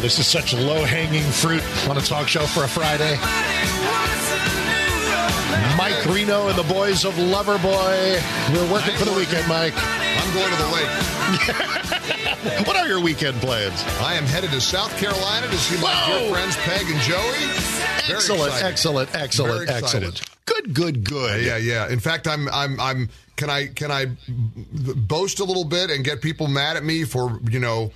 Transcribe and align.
Oh, 0.00 0.02
this 0.02 0.18
is 0.18 0.26
such 0.26 0.54
low 0.54 0.82
hanging 0.82 1.22
fruit 1.24 1.62
on 1.86 1.98
a 1.98 2.00
talk 2.00 2.26
show 2.26 2.46
for 2.46 2.64
a 2.64 2.68
Friday. 2.68 3.18
Mike 5.76 6.06
Reno 6.06 6.48
and 6.48 6.56
the 6.56 6.64
boys 6.72 7.04
of 7.04 7.12
Loverboy. 7.16 8.16
We're 8.50 8.72
working 8.72 8.96
for 8.96 9.04
the 9.04 9.12
weekend, 9.12 9.46
Mike. 9.46 9.74
I'm 9.76 10.32
going 10.32 10.50
to 10.50 10.56
the 10.56 10.70
lake. 10.72 12.66
What 12.66 12.76
are 12.76 12.88
your 12.88 13.02
weekend 13.02 13.38
plans? 13.42 13.84
I 14.00 14.14
am 14.14 14.24
headed 14.24 14.50
to 14.52 14.60
South 14.62 14.96
Carolina 14.96 15.46
to 15.48 15.58
see 15.58 15.78
my 15.82 15.92
Whoa! 15.92 16.18
dear 16.20 16.30
friends 16.32 16.56
Peg 16.56 16.86
and 16.88 16.98
Joey. 17.00 17.20
Very 18.06 18.16
Excellent, 18.16 18.46
excited. 18.46 18.66
excellent, 18.66 19.14
excellent, 19.14 19.68
excellent. 19.68 20.22
Good, 20.46 20.72
good, 20.72 21.04
good. 21.04 21.44
Yeah, 21.44 21.58
yeah. 21.58 21.90
In 21.90 22.00
fact, 22.00 22.26
I'm, 22.26 22.48
I'm, 22.48 22.80
I'm. 22.80 23.10
Can 23.36 23.50
I, 23.50 23.66
can 23.66 23.90
I 23.90 24.06
boast 24.96 25.40
a 25.40 25.44
little 25.44 25.64
bit 25.64 25.90
and 25.90 26.02
get 26.02 26.22
people 26.22 26.48
mad 26.48 26.78
at 26.78 26.84
me 26.84 27.04
for, 27.04 27.38
you 27.50 27.58
know, 27.60 27.92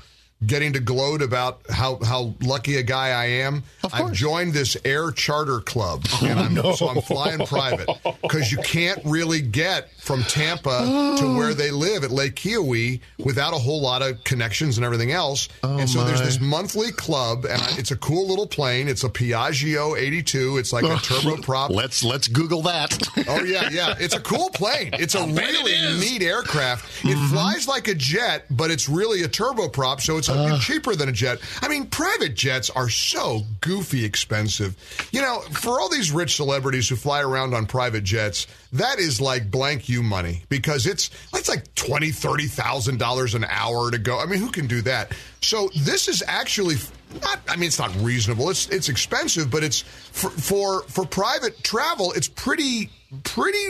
getting 0.46 0.72
to 0.74 0.80
gloat 0.80 1.22
about 1.22 1.60
how 1.70 1.98
how 2.04 2.34
lucky 2.42 2.76
a 2.76 2.82
guy 2.82 3.08
I 3.08 3.26
am? 3.26 3.62
I've 3.92 4.12
joined 4.12 4.52
this 4.52 4.76
air 4.84 5.10
charter 5.10 5.60
club, 5.60 6.04
and 6.22 6.38
I'm, 6.38 6.54
no. 6.54 6.74
so 6.74 6.88
I'm 6.88 7.02
flying 7.02 7.44
private 7.46 7.88
because 8.22 8.50
you 8.52 8.58
can't 8.58 9.00
really 9.04 9.40
get 9.40 9.90
from 10.00 10.22
Tampa 10.24 11.16
to 11.18 11.36
where 11.36 11.54
they 11.54 11.70
live 11.70 12.04
at 12.04 12.10
Lake 12.10 12.34
Keowee 12.34 13.00
without 13.18 13.54
a 13.54 13.58
whole 13.58 13.80
lot 13.80 14.02
of 14.02 14.22
connections 14.24 14.76
and 14.76 14.84
everything 14.84 15.12
else. 15.12 15.48
Oh, 15.62 15.78
and 15.78 15.88
so 15.88 16.04
there's 16.04 16.20
this 16.20 16.40
monthly 16.40 16.92
club, 16.92 17.44
and 17.44 17.60
I, 17.60 17.76
it's 17.78 17.90
a 17.90 17.96
cool 17.96 18.28
little 18.28 18.46
plane. 18.46 18.88
It's 18.88 19.04
a 19.04 19.08
Piaggio 19.08 19.98
82. 19.98 20.58
It's 20.58 20.72
like 20.72 20.84
a 20.84 20.88
turboprop. 20.96 21.70
Let's 21.70 22.04
let's 22.04 22.28
Google 22.28 22.62
that. 22.62 22.96
Oh 23.28 23.42
yeah, 23.42 23.68
yeah. 23.70 23.94
It's 23.98 24.14
a 24.14 24.20
cool 24.20 24.50
plane. 24.50 24.90
It's 24.94 25.14
a 25.14 25.24
it 25.24 25.38
really 25.38 25.72
is. 25.72 26.00
neat 26.00 26.22
aircraft. 26.22 27.04
It 27.04 27.08
mm-hmm. 27.08 27.34
flies 27.34 27.68
like 27.68 27.88
a 27.88 27.94
jet, 27.94 28.44
but 28.50 28.70
it's 28.70 28.88
really 28.88 29.22
a 29.22 29.28
turboprop, 29.28 30.00
so 30.00 30.16
it's 30.18 30.28
uh, 30.34 30.58
cheaper 30.58 30.94
than 30.94 31.08
a 31.08 31.12
jet. 31.12 31.38
I 31.62 31.68
mean, 31.68 31.86
private 31.86 32.34
jets 32.34 32.70
are 32.70 32.88
so 32.88 33.42
goofy 33.60 34.04
expensive. 34.04 34.76
You 35.12 35.22
know, 35.22 35.40
for 35.52 35.80
all 35.80 35.88
these 35.88 36.12
rich 36.12 36.36
celebrities 36.36 36.88
who 36.88 36.96
fly 36.96 37.20
around 37.22 37.54
on 37.54 37.66
private 37.66 38.04
jets, 38.04 38.46
that 38.72 38.98
is 38.98 39.20
like 39.20 39.50
blank 39.50 39.88
you 39.88 40.02
money 40.02 40.42
because 40.48 40.86
it's 40.86 41.10
it's 41.34 41.48
like 41.48 41.74
twenty, 41.74 42.10
thirty 42.10 42.46
thousand 42.46 42.98
dollars 42.98 43.34
an 43.34 43.44
hour 43.48 43.90
to 43.90 43.98
go. 43.98 44.18
I 44.18 44.26
mean, 44.26 44.40
who 44.40 44.50
can 44.50 44.66
do 44.66 44.82
that? 44.82 45.12
So 45.40 45.68
this 45.82 46.08
is 46.08 46.22
actually 46.26 46.76
not. 47.22 47.40
I 47.48 47.56
mean, 47.56 47.68
it's 47.68 47.78
not 47.78 47.94
reasonable. 47.96 48.50
It's 48.50 48.68
it's 48.68 48.88
expensive, 48.88 49.50
but 49.50 49.62
it's 49.62 49.80
for 49.80 50.30
for, 50.30 50.82
for 50.82 51.04
private 51.06 51.62
travel. 51.62 52.12
It's 52.12 52.28
pretty 52.28 52.90
pretty 53.22 53.64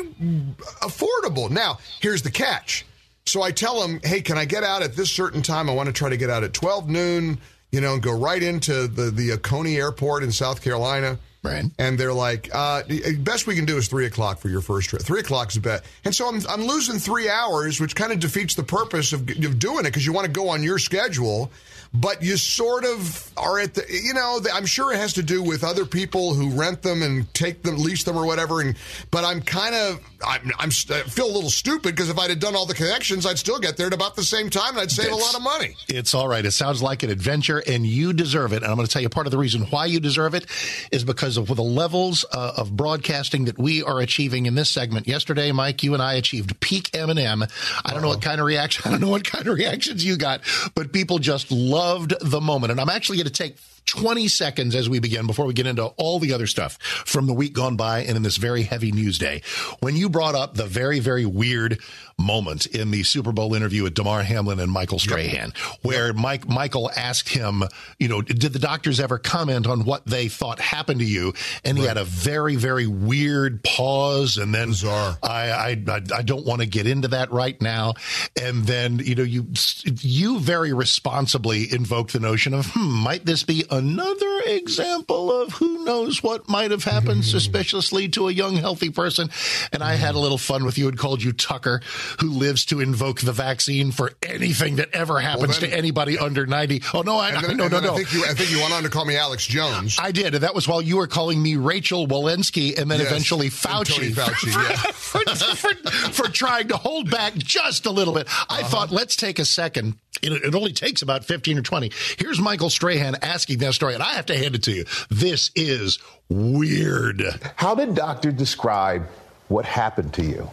affordable. 0.81 1.51
Now, 1.51 1.79
here's 2.01 2.23
the 2.23 2.31
catch. 2.31 2.87
So 3.27 3.43
I 3.43 3.53
tell 3.53 3.81
them, 3.81 4.01
hey, 4.05 4.21
can 4.21 4.37
I 4.37 4.45
get 4.45 4.65
out 4.65 4.83
at 4.83 4.97
this 4.97 5.11
certain 5.11 5.43
time? 5.43 5.71
I 5.71 5.75
want 5.75 5.87
to 5.87 5.93
try 5.93 6.11
to 6.11 6.17
get 6.17 6.29
out 6.29 6.45
at 6.45 6.53
12 6.53 6.89
noon, 6.89 7.39
you 7.73 7.81
know, 7.81 7.95
and 7.95 8.03
go 8.03 8.17
right 8.17 8.43
into 8.43 8.87
the, 8.87 9.11
the 9.11 9.33
Oconee 9.33 9.77
Airport 9.77 10.23
in 10.23 10.31
South 10.31 10.63
Carolina. 10.63 11.19
Right. 11.45 11.67
And 11.79 11.99
they're 11.99 12.15
like, 12.15 12.49
uh, 12.55 12.83
the 12.89 13.17
best 13.19 13.47
we 13.47 13.55
can 13.55 13.67
do 13.67 13.77
is 13.77 13.87
three 13.87 14.07
o'clock 14.07 14.39
for 14.39 14.49
your 14.49 14.63
first 14.63 14.89
trip. 14.89 15.03
Three 15.03 15.21
o'clock 15.21 15.51
is 15.51 15.59
a 15.59 15.61
bet. 15.61 15.85
And 16.05 16.15
so 16.15 16.27
I'm, 16.27 16.41
I'm 16.49 16.63
losing 16.63 16.99
three 16.99 17.29
hours, 17.29 17.81
which 17.81 17.95
kind 17.95 18.13
of 18.13 18.19
defeats 18.19 18.55
the 18.55 18.63
purpose 18.63 19.13
of, 19.13 19.29
of 19.29 19.59
doing 19.59 19.81
it 19.81 19.91
because 19.91 20.07
you 20.07 20.15
want 20.15 20.25
to 20.25 20.33
go 20.33 20.49
on 20.49 20.63
your 20.63 20.79
schedule. 20.79 21.53
But 21.97 22.25
you 22.25 22.37
sort 22.37 22.85
of 22.85 23.31
are 23.37 23.61
at 23.61 23.75
the, 23.75 23.85
you 23.89 24.15
know, 24.15 24.41
the, 24.41 24.53
I'm 24.53 24.67
sure 24.67 24.93
it 24.93 24.97
has 24.97 25.13
to 25.13 25.23
do 25.23 25.41
with 25.45 25.63
other 25.63 25.85
people 25.85 26.35
who 26.35 26.51
rent 26.51 26.83
them 26.83 27.03
and 27.03 27.33
take 27.35 27.63
them, 27.63 27.77
lease 27.79 28.03
them 28.03 28.17
or 28.17 28.27
whatever. 28.27 28.61
And 28.61 28.75
but 29.13 29.23
I'm 29.23 29.41
kind 29.41 29.77
of, 29.77 30.01
I'm, 30.27 30.51
I'm 30.59 30.71
I 30.71 31.03
feel 31.03 31.27
a 31.27 31.31
little 31.31 31.51
stupid 31.51 31.95
because 31.95 32.11
if 32.11 32.19
I'd 32.19 32.31
have 32.31 32.41
done 32.41 32.57
all 32.57 32.67
the 32.67 32.75
connections, 32.75 33.27
I'd 33.27 33.39
still 33.39 33.61
get 33.61 33.77
there 33.77 33.87
at 33.87 33.93
about 33.93 34.17
the 34.17 34.25
same 34.25 34.51
time 34.51 34.71
and 34.71 34.81
I'd 34.81 34.91
save 34.91 35.13
a 35.13 35.15
lot 35.15 35.37
of 35.37 35.43
money. 35.43 35.77
It's 35.87 36.15
all 36.15 36.27
right. 36.27 36.45
It 36.45 36.51
sounds 36.51 36.83
like 36.83 37.05
an 37.05 37.11
adventure, 37.11 37.63
and 37.65 37.87
you 37.87 38.13
deserve 38.13 38.53
it. 38.53 38.65
And 38.65 38.67
I'm 38.67 38.75
going 38.75 38.89
to 38.89 38.93
tell 38.93 39.03
you 39.03 39.09
part 39.09 39.29
of 39.29 39.31
the 39.31 39.39
reason 39.39 39.63
why 39.71 39.87
you 39.87 40.01
deserve 40.01 40.35
it 40.35 40.47
is 40.91 41.05
because 41.05 41.34
of 41.37 41.49
the 41.49 41.63
levels 41.63 42.25
uh, 42.33 42.55
of 42.57 42.77
broadcasting 42.77 43.45
that 43.47 43.59
we 43.59 43.83
are 43.83 44.01
achieving 44.01 44.47
in 44.47 44.55
this 44.55 44.71
segment. 44.71 45.07
Yesterday, 45.07 45.53
Mike, 45.53 45.83
you 45.83 45.95
and 45.95 46.03
I 46.03 46.15
achieved 46.15 46.59
peak 46.61 46.91
M&M. 46.95 47.45
I 47.85 47.93
don't 47.93 48.03
know 48.03 48.09
what 48.09 48.23
kind 48.23 48.41
of 48.41 48.47
reaction. 48.47 48.83
I 48.87 48.91
don't 48.91 49.01
know 49.01 49.11
what 49.11 49.25
kind 49.25 49.47
of 49.47 49.55
reactions 49.55 50.05
you 50.05 50.17
got, 50.17 50.41
but 50.75 50.93
people 50.93 51.19
just 51.19 51.51
loved 51.51 52.15
the 52.21 52.41
moment. 52.41 52.71
And 52.73 52.81
I'm 52.81 52.89
actually 52.91 53.19
going 53.19 53.27
to 53.27 53.33
take 53.33 53.57
20 53.87 54.29
seconds 54.29 54.75
as 54.75 54.89
we 54.89 54.99
begin 54.99 55.27
before 55.27 55.47
we 55.47 55.55
get 55.55 55.67
into 55.67 55.85
all 55.85 56.19
the 56.19 56.33
other 56.33 56.47
stuff 56.47 56.79
from 56.83 57.27
the 57.27 57.33
week 57.35 57.53
gone 57.53 57.77
by 57.77 58.01
and 58.01 58.17
in 58.17 58.23
this 58.23 58.37
very 58.37 58.63
heavy 58.63 58.93
news 58.93 59.19
day. 59.19 59.43
When 59.81 59.97
you 59.97 60.09
brought 60.09 60.35
up 60.35 60.55
the 60.55 60.67
very, 60.67 61.01
very 61.01 61.27
weird 61.27 61.81
moment 62.19 62.67
in 62.67 62.91
the 62.91 63.03
Super 63.03 63.33
Bowl 63.33 63.55
interview 63.55 63.83
with 63.83 63.95
Damar 63.95 64.23
Hamlin 64.23 64.61
and 64.61 64.71
Michael 64.71 64.99
Strahan, 64.99 65.53
where 65.83 66.13
Mike 66.13 66.49
Michael 66.49 66.91
asked 66.95 67.29
him, 67.29 67.65
you 67.99 68.09
know, 68.09 68.23
did 68.23 68.53
the 68.53 68.59
doctors 68.59 69.01
ever 69.01 69.19
comment 69.19 69.67
on 69.67 69.85
what 69.85 70.07
they 70.07 70.29
thought 70.29 70.61
happened 70.61 71.01
to 71.01 71.07
you? 71.07 71.35
And 71.65 71.77
he 71.77 71.85
had 71.85 71.97
a 71.97 72.05
very, 72.05 72.57
very 72.57 72.87
weird 72.87 73.63
pause, 73.65 74.39
and 74.39 74.55
then 74.55 74.69
Bizarre. 74.69 75.19
I, 75.23 75.51
I, 75.51 75.83
I, 75.89 76.01
I 76.15 76.23
don't 76.23 76.47
want 76.47 76.61
to 76.61 76.67
get 76.67 76.87
into 76.87 77.09
that 77.09 77.33
right 77.33 77.61
now. 77.61 77.95
And 78.41 78.65
then, 78.65 78.99
you 78.99 79.15
know, 79.15 79.23
you, 79.23 79.49
you 79.85 80.39
very 80.39 80.73
responsibly 80.73 81.73
invoked 81.73 82.13
the 82.13 82.21
notion 82.21 82.55
of, 82.55 82.67
hmm, 82.67 83.03
might 83.03 83.25
this 83.25 83.43
be 83.43 83.65
another 83.79 84.41
example 84.47 85.33
of 85.33 85.53
who 85.55 85.85
knows 85.85 86.23
what 86.23 86.49
might 86.49 86.71
have 86.71 86.85
happened 86.85 87.25
suspiciously 87.25 88.09
to 88.11 88.29
a 88.29 88.33
young, 88.33 88.57
healthy 88.57 88.91
person? 88.91 89.31
And 89.73 89.83
I 89.83 89.95
had 89.95 90.15
a 90.15 90.19
little 90.19 90.39
fun 90.39 90.65
with 90.65 90.79
you 90.79 90.89
and 90.89 90.99
called 90.99 91.23
you 91.23 91.33
Tucker, 91.33 91.81
who 92.21 92.31
lives 92.31 92.65
to 92.67 92.81
invoke 92.81 93.21
the 93.21 93.33
vaccine 93.33 93.91
for 93.93 94.13
anything 94.23 94.77
that 94.77 94.91
ever 94.93 95.21
happens 95.21 95.59
then- 95.59 95.71
to 95.71 95.77
anybody 95.77 96.19
under 96.19 96.47
90. 96.47 96.83
Oh, 96.95 97.03
no, 97.03 97.19
I, 97.19 97.41
then, 97.41 97.57
no, 97.57 97.69
no, 97.69 97.81
no. 97.81 97.95
I 97.95 97.97
think 97.97 98.13
you, 98.13 98.25
I 98.25 98.35
think 98.35 98.51
you 98.51 98.61
went 98.61 98.73
on 98.73 98.83
to 98.85 98.89
call 98.89 99.05
me 99.05 99.17
Alex 99.17 99.47
Jones. 99.47 99.97
I 99.99 100.13
did. 100.13 100.35
And 100.35 100.43
that 100.45 100.55
was 100.55 100.67
while 100.69 100.81
you 100.83 100.97
were 100.97 101.07
calling 101.07 101.43
me 101.43 101.57
Rochelle 101.57 102.07
Walensky 102.07 102.79
and 102.79 102.91
then 102.91 103.01
Yes, 103.01 103.09
eventually 103.11 103.51
Fauci. 103.51 104.11
Fauci, 104.15 104.53
yeah. 104.71 104.77
for, 104.93 105.21
for, 105.57 105.91
for 106.13 106.29
trying 106.31 106.69
to 106.69 106.77
hold 106.77 107.11
back 107.11 107.35
just 107.35 107.87
a 107.87 107.91
little 107.91 108.15
bit. 108.15 108.27
I 108.49 108.61
Uh-huh. 108.61 108.69
thought, 108.69 108.91
let's 108.93 109.17
take 109.17 109.39
a 109.39 109.45
second. 109.45 109.99
It, 110.23 110.33
it 110.33 110.55
only 110.55 110.73
takes 110.73 111.03
about 111.03 111.25
15 111.25 111.59
or 111.59 111.63
20. 111.63 111.91
Here's 112.19 112.41
Michael 112.41 112.71
Strahan 112.71 113.17
asking 113.21 113.59
story, 113.73 113.95
and 113.95 114.03
I 114.03 114.13
have 114.15 114.27
to 114.27 114.37
hand 114.37 114.55
it 114.55 114.63
to 114.65 114.73
you. 114.73 114.85
This 115.11 115.51
is 115.55 115.99
weird. 116.29 117.23
How 117.57 117.75
did 117.75 117.95
doctor 117.95 118.33
describe 118.33 119.07
what 119.49 119.65
happened 119.65 120.13
to 120.15 120.23
you? 120.23 120.51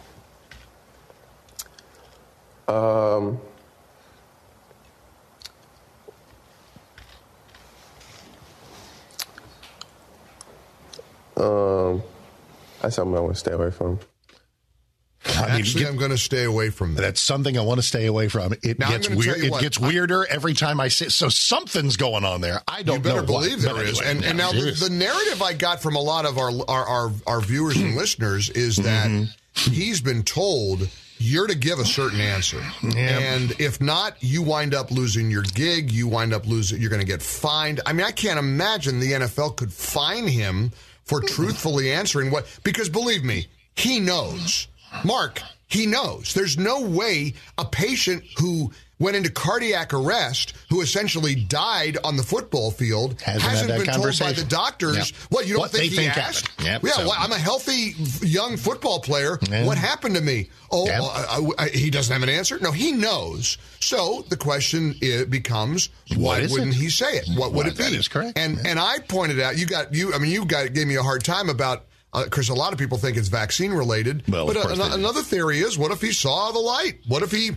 Um, 2.68 3.40
um, 11.36 12.02
that's 12.80 12.96
something 12.96 13.16
I 13.16 13.20
want 13.20 13.34
to 13.34 13.40
stay 13.40 13.52
away 13.52 13.70
from. 13.70 13.98
I 15.52 15.58
Actually, 15.58 15.84
get- 15.84 15.90
I'm 15.92 15.96
going 15.98 16.10
to 16.10 16.18
stay 16.18 16.44
away 16.44 16.70
from 16.70 16.94
that. 16.94 17.02
that's 17.02 17.20
something 17.20 17.56
I 17.58 17.62
want 17.62 17.78
to 17.78 17.86
stay 17.86 18.06
away 18.06 18.28
from. 18.28 18.52
It 18.62 18.78
Now, 18.78 18.90
gets 18.90 19.08
weird. 19.08 19.38
It 19.38 19.50
what, 19.50 19.60
gets 19.62 19.80
I- 19.80 19.86
weirder 19.88 20.26
every 20.28 20.54
time 20.54 20.80
I 20.80 20.88
say. 20.88 21.08
So 21.08 21.28
something's 21.28 21.96
going 21.96 22.24
on 22.24 22.40
there. 22.40 22.60
I 22.68 22.82
don't 22.82 22.96
You 22.96 23.02
better 23.02 23.14
know 23.26 23.32
what, 23.32 23.44
believe 23.44 23.62
there 23.62 23.82
is. 23.82 24.00
anyway, 24.00 24.16
And, 24.16 24.24
and 24.24 24.38
now 24.38 24.52
the, 24.52 24.70
the 24.78 24.90
narrative 24.90 25.42
I 25.42 25.52
got 25.52 25.80
from 25.82 25.96
a 25.96 26.00
lot 26.00 26.26
of 26.26 26.38
our 26.38 26.50
our, 26.68 26.86
our, 26.88 27.10
our 27.26 27.40
viewers 27.40 27.76
and 27.76 27.96
listeners 27.96 28.50
is 28.50 28.76
that 28.76 29.08
Mm-hmm. 29.10 29.70
he's 29.72 30.00
been 30.00 30.22
told 30.22 30.88
you're 31.18 31.46
to 31.46 31.54
give 31.54 31.78
a 31.78 31.84
certain 31.84 32.20
answer, 32.20 32.60
and 32.96 33.52
if 33.60 33.80
not, 33.80 34.16
you 34.20 34.42
wind 34.42 34.74
up 34.74 34.90
losing 34.90 35.30
your 35.30 35.42
gig. 35.42 35.92
You 35.92 36.08
wind 36.08 36.34
up 36.34 36.48
losing. 36.48 36.80
You're 36.80 36.90
going 36.90 37.00
to 37.02 37.06
get 37.06 37.22
fined. 37.22 37.80
I 37.86 37.92
mean, 37.92 38.04
I 38.04 38.10
can't 38.10 38.40
imagine 38.40 38.98
the 38.98 39.12
NFL 39.12 39.56
could 39.56 39.72
fine 39.72 40.26
him 40.26 40.72
for 41.04 41.20
truthfully 41.20 41.92
answering 41.92 42.32
what 42.32 42.46
because 42.64 42.88
believe 42.88 43.22
me, 43.22 43.46
he 43.76 44.00
knows. 44.00 44.66
Mark, 45.04 45.40
he 45.68 45.86
knows. 45.86 46.34
There's 46.34 46.58
no 46.58 46.80
way 46.80 47.34
a 47.58 47.64
patient 47.64 48.24
who 48.38 48.72
went 48.98 49.16
into 49.16 49.30
cardiac 49.32 49.92
arrest, 49.92 50.52
who 50.70 50.80
essentially 50.80 51.34
died 51.34 51.98
on 52.04 52.16
the 52.16 52.22
football 52.22 52.70
field, 52.70 53.20
Hasn't 53.20 53.42
hasn't 53.42 53.68
been 53.84 53.92
told 53.92 54.16
by 54.20 54.30
the 54.32 54.44
doctors, 54.44 54.96
Yep. 54.96 55.06
what, 55.30 55.46
you 55.48 55.54
don't 55.54 55.60
What 55.62 55.70
think 55.72 55.82
they 55.82 55.88
he 55.88 55.96
think 55.96 56.16
asked? 56.16 56.48
Yep, 56.62 56.84
yeah, 56.84 56.90
so- 56.92 57.08
well, 57.08 57.14
I'm 57.18 57.32
a 57.32 57.38
healthy 57.38 57.96
young 58.20 58.56
football 58.56 59.00
player. 59.00 59.40
Yeah. 59.50 59.64
What 59.64 59.76
happened 59.76 60.14
to 60.14 60.20
me? 60.20 60.50
Oh, 60.70 60.86
Yep. 60.86 61.00
well, 61.00 61.54
I- 61.58 61.64
I- 61.64 61.68
he 61.70 61.90
doesn't 61.90 62.12
have 62.12 62.22
an 62.22 62.28
answer? 62.28 62.60
No, 62.60 62.70
he 62.70 62.92
knows. 62.92 63.58
So 63.80 64.24
the 64.28 64.36
question 64.36 64.94
becomes, 65.28 65.88
why 66.14 66.42
wouldn't 66.46 66.74
it? 66.74 66.78
he 66.78 66.88
say 66.88 67.14
it? 67.14 67.26
What 67.34 67.50
would 67.54 67.64
Well, 67.64 67.74
it 67.74 67.76
be? 67.78 67.82
that 67.84 67.92
is 67.92 68.06
correct. 68.06 68.38
And 68.38 68.58
Yeah. 68.58 68.62
and 68.70 68.78
I 68.78 69.00
pointed 69.00 69.40
out, 69.40 69.58
you 69.58 69.66
got 69.66 69.92
you. 69.92 70.14
I 70.14 70.18
mean, 70.18 70.30
you 70.30 70.44
got 70.44 70.72
gave 70.74 70.86
me 70.86 70.94
a 70.94 71.02
hard 71.02 71.24
time 71.24 71.48
about 71.48 71.86
because 72.12 72.48
a 72.48 72.54
lot 72.54 72.72
of 72.72 72.78
people 72.78 72.98
think 72.98 73.16
it's 73.16 73.28
vaccine 73.28 73.72
related. 73.72 74.22
Well, 74.28 74.46
but 74.46 74.56
of 74.56 74.64
uh, 74.64 74.68
course 74.76 74.94
another 74.94 75.22
theory 75.22 75.60
is, 75.60 75.78
what 75.78 75.92
if 75.92 76.00
he 76.00 76.12
saw 76.12 76.52
the 76.52 76.58
light? 76.58 76.98
What 77.08 77.22
if 77.22 77.30
he? 77.30 77.52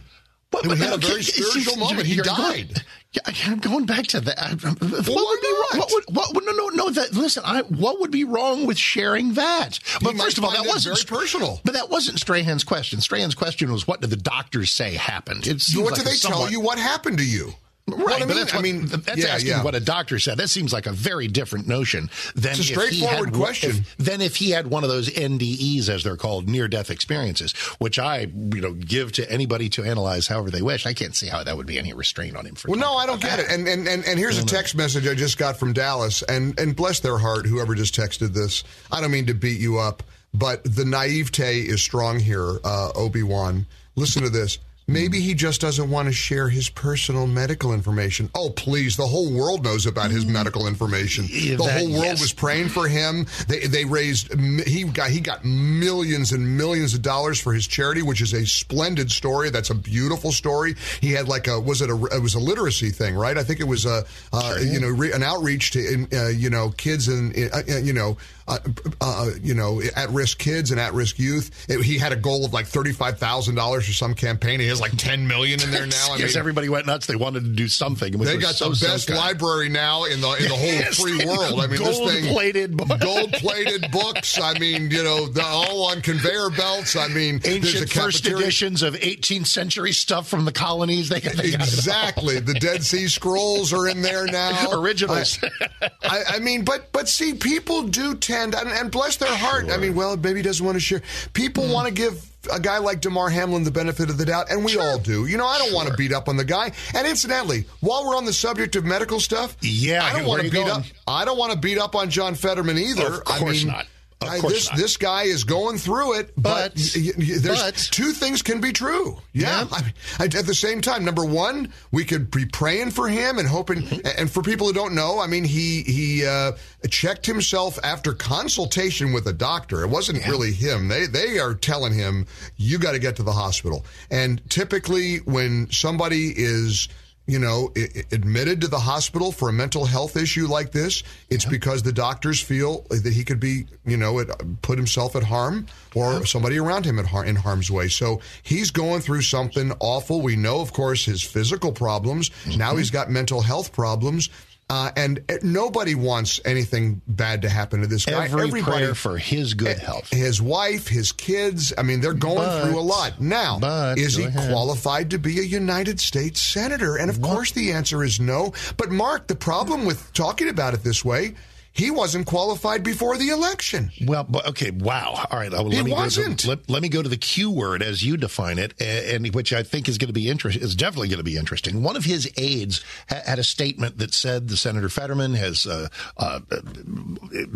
But, 0.51 0.65
he 0.65 0.75
had 0.77 0.93
a 0.93 0.97
very 0.97 1.23
spiritual 1.23 1.75
moment. 1.77 2.05
He 2.05 2.15
died. 2.15 2.35
Going, 2.35 2.69
yeah, 3.11 3.21
I'm 3.47 3.59
going 3.59 3.85
back 3.85 4.07
to 4.07 4.21
that. 4.21 4.63
What 4.63 4.79
would 4.79 5.41
be 5.41 5.47
wrong? 5.47 5.79
What 5.79 5.89
would, 5.91 6.03
what 6.15 6.35
would, 6.35 6.45
no, 6.45 6.51
no, 6.51 6.67
no. 6.69 6.89
That 6.91 7.13
listen. 7.13 7.43
I, 7.45 7.61
what 7.63 7.99
would 7.99 8.11
be 8.11 8.23
wrong 8.23 8.65
with 8.65 8.77
sharing 8.77 9.33
that? 9.33 9.79
But 10.01 10.15
might 10.15 10.23
first 10.23 10.37
of 10.37 10.45
all, 10.45 10.51
that 10.51 10.65
wasn't 10.65 10.97
very 10.97 11.19
personal. 11.19 11.59
But 11.65 11.73
that 11.73 11.89
wasn't 11.89 12.19
Strahan's 12.19 12.63
question. 12.63 13.01
Strahan's 13.01 13.35
question 13.35 13.71
was, 13.71 13.87
what 13.87 14.01
did 14.01 14.11
the 14.11 14.15
doctors 14.17 14.71
say 14.71 14.93
happened? 14.93 15.47
It 15.47 15.61
What 15.75 15.91
like 15.91 15.95
do 15.95 16.03
they 16.03 16.15
somewhat- 16.15 16.37
tell 16.37 16.51
you? 16.51 16.61
What 16.61 16.77
happened 16.77 17.17
to 17.17 17.25
you? 17.25 17.53
Right, 17.87 18.15
I 18.15 18.19
but 18.21 18.29
mean, 18.29 18.37
that's 18.37 18.55
I 18.55 18.61
mean, 18.61 18.85
that's 18.87 19.17
yeah, 19.17 19.27
asking 19.27 19.49
yeah. 19.51 19.63
what 19.63 19.75
a 19.75 19.79
doctor 19.79 20.17
said. 20.17 20.39
That 20.39 20.49
seems 20.49 20.73
like 20.73 20.87
a 20.87 20.91
very 20.91 21.27
different 21.27 21.67
notion 21.67 22.09
than 22.33 22.53
It's 22.53 22.61
a 22.61 22.63
straightforward 22.63 23.29
had, 23.29 23.35
question. 23.35 23.69
if- 23.69 23.97
than 23.97 24.21
if 24.21 24.37
he 24.37 24.49
had 24.49 24.65
one 24.65 24.83
of 24.83 24.89
those 24.89 25.07
NDEs, 25.11 25.87
as 25.87 26.03
they're 26.03 26.17
called, 26.17 26.49
near-death 26.49 26.89
experiences, 26.89 27.51
which 27.77 27.99
I, 27.99 28.21
you 28.21 28.59
know, 28.61 28.73
give 28.73 29.11
to 29.13 29.31
anybody 29.31 29.69
to 29.69 29.83
analyze 29.83 30.25
however 30.27 30.49
they 30.49 30.63
wish. 30.63 30.87
I 30.87 30.93
can't 30.95 31.15
see 31.15 31.27
how 31.27 31.43
that 31.43 31.55
would 31.57 31.67
be 31.67 31.77
any 31.77 31.93
restraint 31.93 32.35
on 32.35 32.47
him. 32.47 32.55
For 32.55 32.71
Well, 32.71 32.79
no, 32.79 32.95
I 32.95 33.05
don't 33.05 33.21
get 33.21 33.37
it. 33.37 33.51
And 33.51 33.67
and 33.67 33.87
and, 33.87 34.03
and 34.03 34.17
here's 34.17 34.39
a 34.39 34.45
text 34.45 34.73
message 34.75 35.07
I 35.07 35.13
just 35.13 35.37
got 35.37 35.57
from 35.57 35.71
Dallas, 35.73 36.23
and 36.23 36.59
and 36.59 36.75
bless 36.75 37.01
their 37.01 37.19
heart, 37.19 37.45
whoever 37.45 37.75
just 37.75 37.95
texted 37.95 38.33
this. 38.33 38.63
I 38.91 38.99
don't 38.99 39.11
mean 39.11 39.27
to 39.27 39.35
beat 39.35 39.59
you 39.59 39.77
up, 39.77 40.01
but 40.33 40.63
the 40.63 40.85
naivete 40.85 41.59
is 41.61 41.83
strong 41.83 42.19
here. 42.19 42.57
Uh, 42.63 42.89
Obi 42.95 43.21
Wan, 43.21 43.67
listen 43.95 44.23
to 44.23 44.29
this. 44.29 44.57
Maybe 44.87 45.19
he 45.19 45.33
just 45.33 45.61
doesn't 45.61 45.89
want 45.89 46.07
to 46.07 46.13
share 46.13 46.47
his 46.47 46.69
personal 46.69 47.25
medical 47.25 47.73
information. 47.73 48.29
Oh, 48.35 48.51
please! 48.51 48.95
The 48.95 49.07
whole 49.07 49.31
world 49.33 49.63
knows 49.63 49.87
about 49.87 50.11
his 50.11 50.27
medical 50.27 50.67
information. 50.67 51.25
The 51.25 51.55
that- 51.55 51.79
whole 51.79 51.89
world 51.91 52.03
yes. 52.05 52.21
was 52.21 52.33
praying 52.33 52.69
for 52.69 52.87
him. 52.87 53.25
They 53.47 53.61
they 53.61 53.85
raised 53.85 54.31
he 54.67 54.83
got 54.83 55.09
he 55.09 55.21
got 55.21 55.43
millions 55.43 56.33
and 56.33 56.57
millions 56.57 56.93
of 56.93 57.01
dollars 57.01 57.39
for 57.39 57.51
his 57.51 57.65
charity, 57.65 58.03
which 58.03 58.21
is 58.21 58.33
a 58.33 58.45
splendid 58.45 59.09
story. 59.11 59.49
That's 59.49 59.71
a 59.71 59.75
beautiful 59.75 60.31
story. 60.31 60.75
He 61.01 61.11
had 61.13 61.27
like 61.27 61.47
a 61.47 61.59
was 61.59 61.81
it 61.81 61.89
a 61.89 61.95
it 62.15 62.21
was 62.21 62.35
a 62.35 62.39
literacy 62.39 62.91
thing, 62.91 63.15
right? 63.15 63.39
I 63.39 63.43
think 63.43 63.59
it 63.59 63.67
was 63.67 63.85
a 63.85 64.05
uh, 64.33 64.57
you 64.61 64.79
know 64.79 64.89
re, 64.89 65.11
an 65.11 65.23
outreach 65.23 65.71
to 65.71 66.07
uh, 66.13 66.27
you 66.27 66.51
know 66.51 66.69
kids 66.77 67.07
and 67.07 67.35
uh, 67.35 67.57
uh, 67.67 67.77
you 67.77 67.93
know. 67.93 68.17
Uh, 68.47 68.59
uh, 69.01 69.31
you 69.41 69.55
know, 69.55 69.81
at-risk 69.95 70.37
kids 70.37 70.69
and 70.69 70.79
at-risk 70.79 71.17
youth. 71.17 71.65
It- 71.67 71.83
he 71.83 71.97
had 71.97 72.11
a 72.11 72.15
goal 72.15 72.45
of 72.45 72.53
like 72.53 72.67
thirty-five 72.67 73.17
thousand 73.17 73.55
dollars 73.55 73.87
for 73.87 73.91
some 73.93 74.13
campaign. 74.13 74.59
He 74.59 74.67
has 74.75 74.81
like 74.81 74.97
ten 74.97 75.27
million 75.27 75.61
in 75.61 75.71
there 75.71 75.85
now. 75.87 76.13
I 76.13 76.17
Yes, 76.17 76.33
mean, 76.35 76.39
everybody 76.39 76.69
went 76.69 76.85
nuts. 76.85 77.05
They 77.07 77.15
wanted 77.15 77.43
to 77.43 77.49
do 77.49 77.67
something. 77.67 78.17
which 78.17 78.29
they 78.29 78.37
got 78.37 78.55
so, 78.55 78.69
the 78.69 78.85
best 78.85 79.07
kind. 79.07 79.19
library 79.19 79.69
now 79.69 80.05
in 80.05 80.21
the 80.21 80.29
in 80.33 80.43
the 80.43 80.55
whole 80.55 80.65
Yes, 80.65 80.99
free 81.01 81.25
world. 81.25 81.59
I 81.59 81.67
mean, 81.67 81.81
this 81.81 81.97
thing 81.97 82.23
gold-plated 82.25 82.77
books. 82.77 83.03
gold 83.03 83.31
plated 83.33 83.91
books. 83.91 84.39
I 84.39 84.57
mean, 84.59 84.91
you 84.91 85.03
know, 85.03 85.27
the, 85.27 85.43
all 85.43 85.87
on 85.91 86.01
conveyor 86.01 86.49
belts. 86.51 86.95
I 86.95 87.07
mean, 87.07 87.39
there's 87.39 87.55
a 87.55 87.57
Ancient 87.79 87.89
first 87.91 88.25
editions 88.27 88.81
of 88.83 88.93
18th 88.95 89.47
century 89.47 89.91
stuff 89.91 90.27
from 90.27 90.45
the 90.45 90.51
colonies. 90.51 91.09
They, 91.09 91.19
they 91.19 91.29
got 91.31 91.45
it 91.45 91.55
all. 91.55 91.61
Exactly. 91.61 92.39
The 92.39 92.53
Dead 92.55 92.83
Sea 92.83 93.07
Scrolls 93.07 93.71
are 93.73 93.87
in 93.87 94.01
there 94.01 94.25
now. 94.25 94.71
Originals. 94.79 95.39
I, 95.41 95.89
I, 96.03 96.23
I 96.35 96.39
mean, 96.39 96.63
but 96.65 96.91
but 96.91 97.07
see, 97.09 97.33
people 97.33 97.83
do 97.83 98.15
tend, 98.15 98.55
and, 98.55 98.69
and 98.69 98.91
bless 98.91 99.17
their 99.17 99.35
heart. 99.35 99.69
I 99.69 99.77
mean, 99.77 99.95
well, 99.95 100.17
maybe 100.17 100.39
he 100.39 100.43
doesn't 100.43 100.65
want 100.65 100.75
to 100.75 100.79
share. 100.81 101.01
People 101.33 101.65
Hmm. 101.65 101.71
want 101.73 101.87
to 101.87 101.93
give 101.93 102.21
a 102.51 102.59
guy 102.59 102.77
like 102.79 103.01
Damar 103.01 103.29
Hamlin 103.29 103.63
the 103.63 103.71
benefit 103.71 104.09
of 104.09 104.17
the 104.17 104.25
doubt, 104.25 104.51
and 104.51 104.63
we 104.65 104.77
all 104.77 104.97
do. 104.99 105.25
You 105.25 105.37
know, 105.37 105.47
I 105.47 105.57
don't 105.57 105.73
want 105.73 105.87
to 105.89 105.93
beat 105.95 106.13
up 106.13 106.27
on 106.29 106.37
the 106.37 106.45
guy. 106.45 106.71
And 106.93 107.07
incidentally, 107.07 107.65
while 107.81 108.05
we're 108.05 108.15
on 108.17 108.25
the 108.25 108.33
subject 108.33 108.75
of 108.75 108.85
medical 108.85 109.19
stuff, 109.19 109.55
Yeah, 109.61 110.03
I 110.03 110.13
don't 110.13 110.25
want 110.27 110.41
to 110.43 110.49
beat 110.49 110.53
going? 110.53 110.69
up. 110.69 110.83
I 111.07 111.25
don't 111.25 111.37
want 111.37 111.53
to 111.53 111.57
beat 111.59 111.77
up 111.77 111.95
on 111.95 112.09
John 112.09 112.35
Fetterman 112.35 112.77
either. 112.77 113.05
Of 113.15 113.23
course 113.25 113.41
I 113.63 113.65
mean, 113.65 113.67
not. 113.67 113.85
Of 114.25 114.45
I- 114.45 114.47
this 114.49 114.69
not. 114.69 114.77
this 114.77 114.97
guy 114.97 115.23
is 115.23 115.43
going 115.43 115.77
through 115.77 116.19
it, 116.19 116.33
but, 116.37 116.73
But- 116.75 116.93
y- 116.95 117.11
y- 117.17 117.23
there's 117.39 117.61
but- 117.63 117.75
two 117.91 118.11
things 118.11 118.41
can 118.41 118.59
be 118.61 118.71
true. 118.71 119.21
Yeah, 119.33 119.61
Yeah. 119.61 119.67
I 119.71 119.81
mean, 119.81 119.93
I- 120.19 120.23
at 120.25 120.45
the 120.45 120.55
same 120.55 120.81
time, 120.81 121.03
number 121.05 121.23
one, 121.25 121.71
we 121.91 122.03
could 122.05 122.31
be 122.31 122.45
praying 122.45 122.91
for 122.91 123.07
him 123.07 123.37
and 123.39 123.47
hoping. 123.47 123.83
Mm-hmm. 123.83 124.07
And 124.17 124.31
for 124.31 124.41
people 124.41 124.67
who 124.67 124.73
don't 124.73 124.93
know, 124.95 125.19
I 125.19 125.27
mean, 125.27 125.43
he 125.43 125.83
he 125.83 126.25
uh, 126.25 126.53
checked 126.89 127.25
himself 127.25 127.77
after 127.83 128.13
consultation 128.13 129.11
with 129.13 129.27
a 129.27 129.33
doctor. 129.33 129.81
It 129.83 129.87
wasn't 129.89 130.25
really 130.27 130.51
him. 130.51 130.87
They 130.87 131.05
they 131.07 131.39
are 131.39 131.53
telling 131.53 131.93
him 131.93 132.25
you 132.57 132.77
got 132.79 132.91
to 132.93 132.99
get 132.99 133.15
to 133.17 133.23
the 133.23 133.31
hospital. 133.33 133.85
And 134.11 134.41
typically, 134.49 135.17
when 135.17 135.69
somebody 135.71 136.33
is 136.35 136.87
you 137.27 137.39
know, 137.39 137.73
admitted 138.11 138.61
to 138.61 138.67
the 138.67 138.79
hospital 138.79 139.31
for 139.31 139.49
a 139.49 139.53
mental 139.53 139.85
health 139.85 140.15
issue 140.15 140.47
like 140.47 140.71
this, 140.71 141.03
it's 141.29 141.45
because 141.45 141.81
the 141.81 141.91
doctors 141.91 142.39
feel 142.39 142.85
that 142.89 143.13
he 143.13 143.23
could 143.23 143.39
be, 143.39 143.65
you 143.85 143.97
know, 143.97 144.19
it, 144.19 144.29
put 144.61 144.77
himself 144.77 145.15
at 145.15 145.23
harm 145.23 145.65
or 145.95 146.25
somebody 146.25 146.59
around 146.59 146.85
him 146.85 146.99
at 146.99 147.05
har- 147.07 147.25
in 147.25 147.35
harm's 147.35 147.71
way. 147.71 147.87
So 147.87 148.21
he's 148.43 148.69
going 148.69 149.01
through 149.01 149.21
something 149.21 149.71
awful. 149.79 150.21
We 150.21 150.35
know, 150.35 150.59
of 150.61 150.71
course, 150.71 151.05
his 151.05 151.23
physical 151.23 151.71
problems. 151.71 152.29
Mm-hmm. 152.29 152.59
Now 152.59 152.75
he's 152.75 152.91
got 152.91 153.09
mental 153.09 153.41
health 153.41 153.73
problems. 153.73 154.29
Uh, 154.67 154.89
and 154.97 155.19
uh, 155.29 155.35
nobody 155.43 155.93
wants 155.93 156.41
anything 156.43 156.99
bad 157.07 157.43
to 157.43 157.49
happen 157.49 157.81
to 157.81 157.87
this 157.87 158.03
guy. 158.05 158.25
Every 158.25 158.47
Everybody, 158.47 158.63
prayer 158.63 158.95
for 158.95 159.15
his 159.15 159.53
good 159.53 159.77
health. 159.77 160.09
his 160.09 160.41
wife, 160.41 160.87
his 160.87 161.11
kids. 161.11 161.71
I 161.77 161.83
mean, 161.83 162.01
they're 162.01 162.13
going 162.13 162.37
But- 162.37 162.63
through 162.65 162.79
a 162.79 162.81
lot. 162.81 163.21
Now, 163.21 163.59
but- 163.59 163.99
is 163.99 164.15
he 164.15 164.23
ahead. 164.23 164.49
qualified 164.51 165.11
to 165.11 165.19
be 165.19 165.39
a 165.39 165.43
United 165.43 165.99
States 165.99 166.41
Senator? 166.41 166.95
And 166.97 167.11
of 167.11 167.21
course, 167.21 167.51
the 167.51 167.73
answer 167.73 168.03
is 168.03 168.19
no. 168.19 168.53
But, 168.75 168.89
Mark, 168.89 169.27
the 169.27 169.35
problem 169.35 169.85
with 169.85 170.11
talking 170.13 170.49
about 170.49 170.73
it 170.73 170.83
this 170.83 171.05
way, 171.05 171.35
he 171.75 171.91
wasn't 171.91 172.25
qualified 172.25 172.81
before 172.83 173.17
the 173.17 173.29
election. 173.29 173.91
Well, 174.05 174.23
but, 174.23 174.47
okay, 174.49 174.71
wow. 174.71 175.25
All 175.29 175.37
right, 175.37 175.51
well, 175.51 175.69
He 175.69 175.75
let 175.77 175.85
me 175.85 175.91
wasn't. 175.91 176.27
Go 176.29 176.35
to, 176.35 176.49
let, 176.49 176.69
let 176.69 176.81
me 176.81 176.89
go 176.89 177.03
to 177.03 177.09
the 177.09 177.17
Q 177.17 177.51
word 177.51 177.83
as 177.83 178.01
you 178.01 178.17
define 178.17 178.57
it, 178.57 178.73
a- 178.79 179.13
and 179.15 179.33
which 179.35 179.51
I 179.53 179.61
think 179.61 179.87
is 179.89 179.97
going 179.97 180.07
to 180.07 180.13
be 180.13 180.29
interesting. 180.29 180.63
Is 180.63 180.73
definitely 180.75 181.09
going 181.09 181.17
to 181.19 181.23
be 181.23 181.35
interesting. 181.37 181.83
One 181.83 181.95
of 181.95 182.05
his 182.05 182.31
aides 182.37 182.83
ha- 183.09 183.21
had 183.25 183.39
a 183.39 183.43
statement 183.43 183.97
that 183.97 184.13
said 184.13 184.47
the 184.47 184.57
Senator 184.57 184.89
Fetterman 184.89 185.33
has 185.35 185.67
uh, 185.67 185.89
uh, 186.17 186.39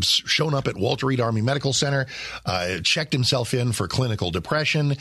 shown 0.02 0.54
up 0.54 0.68
at 0.68 0.76
Walter 0.78 1.06
Reed 1.08 1.22
Army 1.22 1.42
Medical 1.42 1.74
Center, 1.74 2.06
uh, 2.46 2.80
checked 2.84 3.14
himself 3.14 3.54
in 3.54 3.72
for 3.72 3.88
clinical 3.88 4.32
depression. 4.32 4.96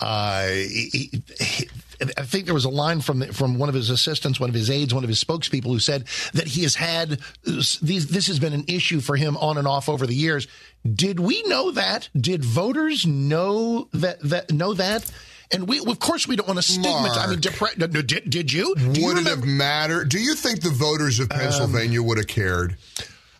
Uh, 0.00 0.46
he- 0.48 1.22
he- 1.38 1.68
I 2.16 2.22
think 2.22 2.46
there 2.46 2.54
was 2.54 2.64
a 2.64 2.70
line 2.70 3.00
from 3.00 3.20
the, 3.20 3.32
from 3.32 3.58
one 3.58 3.68
of 3.68 3.74
his 3.74 3.90
assistants, 3.90 4.40
one 4.40 4.48
of 4.48 4.54
his 4.54 4.70
aides, 4.70 4.92
one 4.94 5.04
of 5.04 5.08
his 5.08 5.22
spokespeople 5.22 5.66
who 5.66 5.78
said 5.78 6.04
that 6.34 6.46
he 6.46 6.62
has 6.62 6.74
had 6.74 7.12
uh, 7.12 7.62
these. 7.82 8.08
This 8.08 8.26
has 8.26 8.38
been 8.38 8.52
an 8.52 8.64
issue 8.68 9.00
for 9.00 9.16
him 9.16 9.36
on 9.36 9.58
and 9.58 9.66
off 9.66 9.88
over 9.88 10.06
the 10.06 10.14
years. 10.14 10.46
Did 10.90 11.20
we 11.20 11.42
know 11.44 11.70
that? 11.72 12.08
Did 12.18 12.44
voters 12.44 13.06
know 13.06 13.88
that? 13.92 14.20
That 14.20 14.52
know 14.52 14.74
that? 14.74 15.10
And 15.52 15.68
we, 15.68 15.80
of 15.80 15.98
course, 15.98 16.26
we 16.26 16.36
don't 16.36 16.48
want 16.48 16.58
to 16.58 16.62
stigmatize. 16.62 17.18
I 17.18 17.26
mean, 17.26 17.40
depre- 17.40 17.76
no, 17.76 17.86
did, 17.86 18.30
did 18.30 18.52
you? 18.52 18.74
Do 18.74 19.00
you 19.00 19.06
would 19.06 19.18
it 19.18 19.26
have 19.26 19.44
mattered? 19.44 20.08
Do 20.08 20.18
you 20.18 20.34
think 20.34 20.62
the 20.62 20.70
voters 20.70 21.20
of 21.20 21.30
um, 21.30 21.38
Pennsylvania 21.38 22.02
would 22.02 22.16
have 22.16 22.26
cared? 22.26 22.76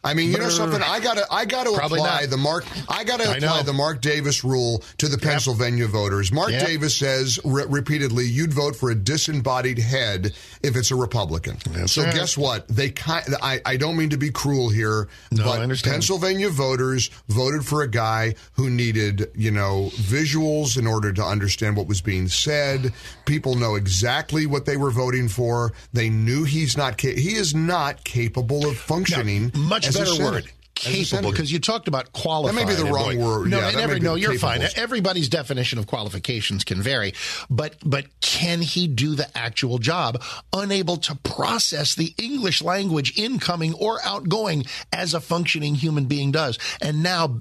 I 0.04 0.14
mean, 0.14 0.32
you 0.32 0.38
know 0.38 0.48
something. 0.48 0.82
I 0.82 0.98
gotta, 0.98 1.24
I 1.30 1.44
gotta 1.44 1.70
Probably 1.72 2.00
apply 2.00 2.22
not. 2.22 2.30
the 2.30 2.36
Mark. 2.36 2.64
I 2.88 3.04
gotta 3.04 3.24
I 3.24 3.36
apply 3.36 3.58
know. 3.58 3.62
the 3.62 3.72
Mark 3.72 4.00
Davis 4.00 4.42
rule 4.42 4.82
to 4.98 5.06
the 5.06 5.16
Pennsylvania 5.16 5.86
voters. 5.86 6.32
Mark 6.32 6.50
Yep. 6.50 6.66
Davis 6.66 6.96
says 6.96 7.38
re- 7.44 7.66
repeatedly, 7.68 8.24
you'd 8.24 8.52
vote 8.52 8.74
for 8.74 8.90
a 8.90 8.94
disembodied 8.96 9.78
head 9.78 10.32
if 10.62 10.74
it's 10.76 10.90
a 10.90 10.96
Republican. 10.96 11.56
That's 11.70 11.92
so 11.92 12.02
right. 12.02 12.12
guess 12.14 12.36
what? 12.36 12.66
They 12.66 12.90
kind. 12.90 13.24
I, 13.42 13.60
I 13.64 13.76
don't 13.76 13.96
mean 13.96 14.10
to 14.10 14.16
be 14.16 14.30
cruel 14.32 14.70
here, 14.70 15.08
No, 15.30 15.44
but 15.44 15.82
Pennsylvania 15.84 16.50
voters 16.50 17.10
voted 17.28 17.64
for 17.64 17.82
a 17.82 17.88
guy 17.88 18.34
who 18.54 18.70
needed, 18.70 19.30
you 19.36 19.52
know, 19.52 19.90
visuals 19.94 20.76
in 20.78 20.86
order 20.86 21.12
to 21.12 21.22
understand 21.24 21.76
what 21.76 21.86
was 21.86 22.00
being 22.00 22.26
said. 22.28 22.92
People 23.24 23.54
know 23.54 23.76
exactly 23.76 24.46
what 24.46 24.66
they 24.66 24.76
were 24.76 24.90
voting 24.90 25.28
for. 25.28 25.72
They 25.92 26.10
knew 26.10 26.42
he's 26.44 26.76
not. 26.76 27.00
Ca- 27.00 27.14
he 27.14 27.34
is 27.34 27.54
not 27.54 28.02
capable 28.04 28.66
of 28.66 28.76
functioning. 28.76 29.52
much 29.54 29.86
as 29.86 29.91
a 29.91 29.91
better 29.92 30.22
word 30.22 30.44
capable 30.82 31.30
because 31.30 31.52
you 31.52 31.58
talked 31.58 31.88
about 31.88 32.12
qualified. 32.12 32.56
That 32.56 32.66
may 32.66 32.70
be 32.70 32.80
the 32.80 32.90
wrong 32.92 33.18
word. 33.18 33.48
No, 33.50 33.58
Yeah, 33.58 33.80
every, 33.80 34.00
no, 34.00 34.14
you're 34.14 34.38
fine. 34.38 34.62
Everybody's 34.76 35.28
definition 35.28 35.78
of 35.78 35.86
qualifications 35.86 36.64
can 36.64 36.82
vary, 36.82 37.14
but 37.48 37.76
but 37.84 38.06
can 38.20 38.60
he 38.60 38.86
do 38.86 39.14
the 39.14 39.26
actual 39.36 39.78
job? 39.78 40.22
Unable 40.52 40.96
to 40.98 41.14
process 41.16 41.94
the 41.94 42.14
English 42.18 42.62
language, 42.62 43.18
incoming 43.18 43.74
or 43.74 43.98
outgoing, 44.04 44.64
as 44.92 45.14
a 45.14 45.20
functioning 45.20 45.74
human 45.74 46.06
being 46.06 46.32
does, 46.32 46.58
and 46.80 47.02
now 47.02 47.40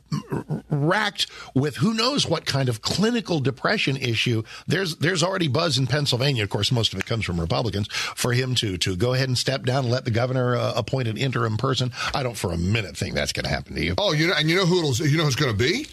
racked 0.70 1.28
with 1.56 1.78
who 1.78 1.94
knows 1.94 2.28
what 2.28 2.46
kind 2.46 2.70
of 2.70 2.82
clinical 2.82 3.40
depression 3.40 3.98
issue. 3.98 4.44
There's 4.68 4.98
there's 4.98 5.24
already 5.24 5.48
buzz 5.48 5.78
in 5.78 5.88
Pennsylvania. 5.88 6.44
Of 6.44 6.50
course, 6.50 6.72
most 6.72 6.94
of 6.94 7.00
it 7.00 7.06
comes 7.06 7.26
from 7.26 7.40
Republicans 7.40 7.88
for 7.92 8.34
him 8.34 8.56
to 8.56 8.78
to 8.78 8.96
go 8.96 9.14
ahead 9.14 9.28
and 9.28 9.38
step 9.38 9.64
down 9.64 9.86
and 9.86 9.92
let 9.92 10.06
the 10.06 10.12
governor 10.12 10.56
uh, 10.56 10.74
appoint 10.76 11.08
an 11.08 11.18
interim 11.18 11.58
person. 11.58 11.92
I 12.14 12.24
don't 12.24 12.38
for 12.38 12.52
a 12.52 12.58
minute 12.58 12.98
think 12.98 13.16
that's 13.16 13.31
going 13.34 13.46
to 13.46 13.50
happen 13.50 13.76
to 13.76 13.84
you. 13.84 13.96
Oh, 13.98 14.14
you 14.14 14.28
know, 14.28 14.34
and 14.38 14.50
you 14.50 14.56
know 14.56 14.66
who 14.66 14.80
it'll, 14.80 15.08
you 15.08 15.18
know 15.18 15.26
who's 15.26 15.36
going 15.36 15.52
to 15.52 15.58
be? 15.58 15.88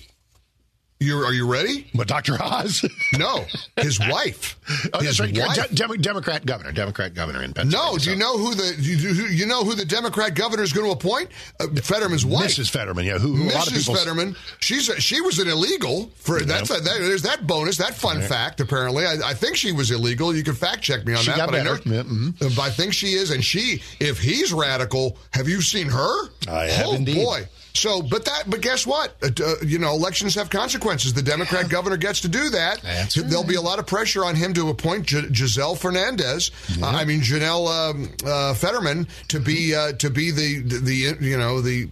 You 1.01 1.19
are 1.19 1.33
you 1.33 1.51
ready? 1.51 1.87
But 1.95 2.09
Dr. 2.09 2.37
Oz. 2.43 2.85
No, 3.17 3.47
his 3.77 3.99
wife. 3.99 4.59
Oh, 4.93 5.01
his 5.01 5.19
right. 5.19 5.37
wife. 5.37 5.69
De- 5.71 5.75
Demo- 5.75 5.97
Democrat 5.97 6.45
governor, 6.45 6.73
Democrat 6.73 7.15
governor 7.15 7.43
in 7.43 7.53
Pennsylvania. 7.53 7.93
No, 7.93 7.99
do 7.99 8.11
you 8.11 8.17
So- 8.17 8.21
know 8.21 8.39
who 8.39 8.55
the 8.55 8.75
you, 8.79 8.97
you 8.97 9.27
you 9.29 9.47
know 9.47 9.65
who 9.65 9.75
the 9.75 9.85
Democrat 9.85 10.35
governor 10.35 10.63
is 10.63 10.73
going 10.73 10.87
to 10.87 10.93
appoint? 10.93 11.31
Uh, 11.59 11.69
Fetterman's 11.83 12.25
wife, 12.27 12.51
Mrs. 12.51 12.71
Fetterman? 12.71 13.05
Yeah, 13.07 13.19
who, 13.19 13.35
who 13.35 13.49
a 13.49 13.55
lot 13.55 13.67
of 13.67 13.73
Mrs. 13.73 13.97
Fetterman. 13.97 14.37
She's 14.61 14.89
a, 14.89 15.01
she 15.01 15.21
was 15.21 15.39
an 15.39 15.49
illegal 15.49 16.11
for 16.17 16.41
that's 16.41 16.71
a, 16.71 16.75
that, 16.75 16.99
there's 17.01 17.23
that 17.23 17.47
bonus 17.47 17.79
that 17.79 17.95
fun 17.95 18.21
fact. 18.21 18.61
Apparently, 18.61 19.07
I, 19.07 19.17
I 19.25 19.35
think 19.35 19.57
she 19.57 19.73
was 19.73 19.91
illegal. 19.91 20.35
You 20.37 20.45
can 20.45 20.55
fact 20.55 20.83
check 20.83 21.07
me 21.07 21.15
on 21.15 21.21
She 21.21 21.31
that, 21.31 21.49
but 21.49 21.55
I 21.55 21.63
know 21.63 22.33
but 22.39 22.59
I 22.59 22.71
think 22.71 22.93
she 22.93 23.15
is. 23.15 23.31
And 23.31 23.43
she, 23.45 23.83
if 24.01 24.19
he's 24.21 24.53
radical, 24.53 25.17
have 25.31 25.49
you 25.49 25.63
seen 25.63 25.89
her? 25.89 26.29
I 26.49 26.67
have 26.67 26.87
oh, 26.89 26.95
indeed. 26.95 27.25
boy. 27.25 27.49
So, 27.75 28.03
but 28.03 28.25
that, 28.25 28.45
but 28.49 28.61
guess 28.61 28.87
what? 28.87 29.15
Uh, 29.23 29.29
uh, 29.45 29.55
you 29.65 29.79
know, 29.79 29.93
elections 29.93 30.35
have 30.35 30.51
consequences. 30.51 30.88
The 30.89 31.23
Democrat 31.23 31.69
governor 31.69 31.97
gets 31.97 32.21
to 32.21 32.29
do 32.29 32.51
that. 32.51 32.81
That's 32.83 33.15
There'll 33.15 33.45
be 33.45 33.55
a 33.57 33.61
lot 33.61 33.79
of 33.79 33.87
pressure 33.87 34.25
on 34.25 34.35
him 34.35 34.55
to 34.55 34.69
appoint 34.71 35.07
G- 35.07 35.33
Giselle 35.33 35.75
Fernandez. 35.75 36.51
Uh, 36.83 36.87
I 36.87 37.05
mean, 37.05 37.21
Janelle 37.21 37.91
um, 37.91 38.13
uh, 38.25 38.55
Fetterman 38.55 39.07
to 39.29 39.41
be 39.41 39.75
uh, 39.75 39.93
to 39.93 40.11
be 40.11 40.31
the, 40.31 40.61
the 40.63 40.79
the 40.79 41.17
you 41.27 41.37
know 41.37 41.61
the 41.61 41.89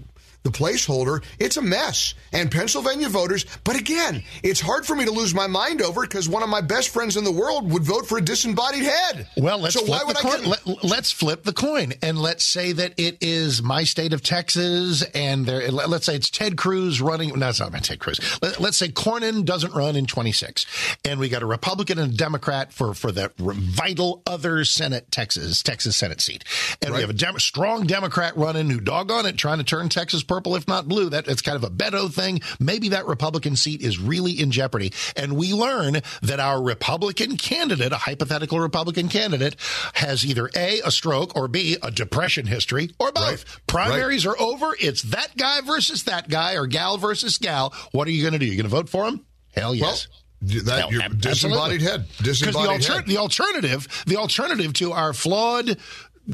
the 0.47 0.53
placeholder. 0.59 1.23
It's 1.39 1.57
a 1.57 1.63
mess. 1.63 2.15
And 2.33 2.51
Pennsylvania 2.51 3.09
voters, 3.09 3.45
but 3.65 3.77
again, 3.77 4.23
it's 4.43 4.61
hard 4.61 4.87
for 4.87 4.95
me 4.95 5.05
to 5.05 5.11
lose 5.11 5.35
my 5.35 5.47
mind 5.47 5.83
over 5.83 6.03
because 6.03 6.29
one 6.29 6.43
of 6.43 6.49
my 6.49 6.61
best 6.61 6.91
friends 6.91 7.17
in 7.17 7.25
the 7.25 7.33
world 7.33 7.71
would 7.73 7.83
vote 7.83 8.07
for 8.07 8.19
a 8.19 8.23
disembodied 8.23 8.83
head. 8.85 9.29
Well, 9.37 9.59
let's 9.59 9.75
so 9.75 9.85
flip 9.85 10.07
the 10.07 10.15
coin. 10.15 10.43
get? 10.45 10.85
Let, 10.85 10.99
us 11.01 11.11
flip 11.13 11.43
the 11.45 11.53
coin 11.53 11.93
and 12.03 12.19
let's 12.19 12.45
say 12.45 12.73
that 12.73 12.95
it 12.99 13.19
is 13.21 13.63
my 13.63 13.85
state 13.85 14.13
of 14.13 14.23
Texas, 14.23 15.03
and 15.15 15.47
there. 15.47 15.71
let- 15.71 15.87
Let's 15.97 16.05
say 16.07 16.17
it's 16.17 16.31
Ted 16.31 16.57
Cruz 16.57 17.01
running. 17.01 17.39
No, 17.39 17.49
it's 17.49 17.61
not 17.61 17.73
Ted 17.83 18.01
Cruz. 18.01 18.21
Let, 18.43 18.61
us 18.61 18.77
say 18.77 18.89
Cornyn 18.89 19.45
doesn't 19.45 19.73
run 19.73 19.97
in 19.97 20.05
26, 20.07 20.67
and 21.05 21.19
we 21.21 21.29
got 21.29 21.43
a 21.43 21.47
Republican 21.47 21.99
and 21.99 22.13
a 22.13 22.17
Democrat 22.17 22.73
for 22.73 22.93
for 22.93 23.11
that 23.13 23.37
vital 23.39 24.23
other 24.27 24.65
Senate 24.65 25.11
Texas 25.11 25.63
Texas 25.63 25.97
Senate 25.97 26.21
seat, 26.21 26.45
and 26.83 26.93
we 26.93 27.01
have 27.01 27.11
a 27.11 27.15
dem- 27.15 27.39
strong 27.39 27.87
Democrat 27.87 28.37
running 28.37 28.69
who 28.69 28.81
doggone 28.81 29.27
it 29.27 29.37
trying 29.39 29.59
to 29.59 29.65
turn 29.65 29.89
Texas 29.89 30.23
purple, 30.23 30.36
if 30.57 30.67
not 30.69 30.89
blue. 30.89 31.09
That 31.11 31.29
it's 31.29 31.43
kind 31.43 31.57
of 31.57 31.65
a 31.65 31.71
Beto 31.71 32.13
thing. 32.13 32.41
Maybe 32.61 32.91
that 32.91 33.07
Republican 33.07 33.57
seat 33.57 33.81
is 33.81 33.99
really 33.99 34.33
in 34.33 34.51
jeopardy, 34.51 34.93
and 35.17 35.37
we 35.37 35.53
learn 35.53 36.01
that 36.23 36.41
our 36.41 36.63
Republican 36.63 37.37
candidate, 37.37 37.93
a 37.93 37.97
hypothetical 37.97 38.61
Republican 38.61 39.09
candidate, 39.09 39.57
has 39.95 40.25
either 40.25 40.51
a 40.57 40.81
a 40.85 40.91
stroke 40.91 41.35
or 41.37 41.49
b 41.49 41.77
a 41.83 41.91
depression 41.91 42.47
history 42.47 42.91
or 42.99 43.13
both. 43.13 43.27
Right. 43.27 43.45
Primaries 43.67 44.27
are 44.27 44.39
over. 44.41 44.77
It's 44.81 45.03
that 45.03 45.37
guy 45.37 45.61
versus 45.63 46.05
that 46.05 46.29
guy 46.29 46.55
or 46.57 46.67
gal 46.67 46.99
versus 46.99 47.39
gal. 47.39 47.73
What 47.93 48.09
are 48.09 48.11
you 48.11 48.23
going 48.23 48.33
to 48.33 48.39
do? 48.39 48.47
You 48.47 48.57
going 48.57 48.65
to 48.65 48.69
vote 48.69 48.89
for 48.89 49.07
him? 49.07 49.25
Hell 49.55 49.71
Well, 49.71 49.75
yes. 49.75 50.09
that 50.43 50.79
Hell, 50.81 50.93
your 50.93 51.09
disembodied 51.09 51.81
head, 51.81 52.07
Disembodied 52.23 52.67
the, 52.67 52.71
alter- 52.73 52.93
head. 52.93 53.07
the 53.07 53.17
alternative, 53.17 54.05
the 54.07 54.17
alternative 54.17 54.73
to 54.75 54.93
our 54.93 55.13
flawed, 55.15 55.79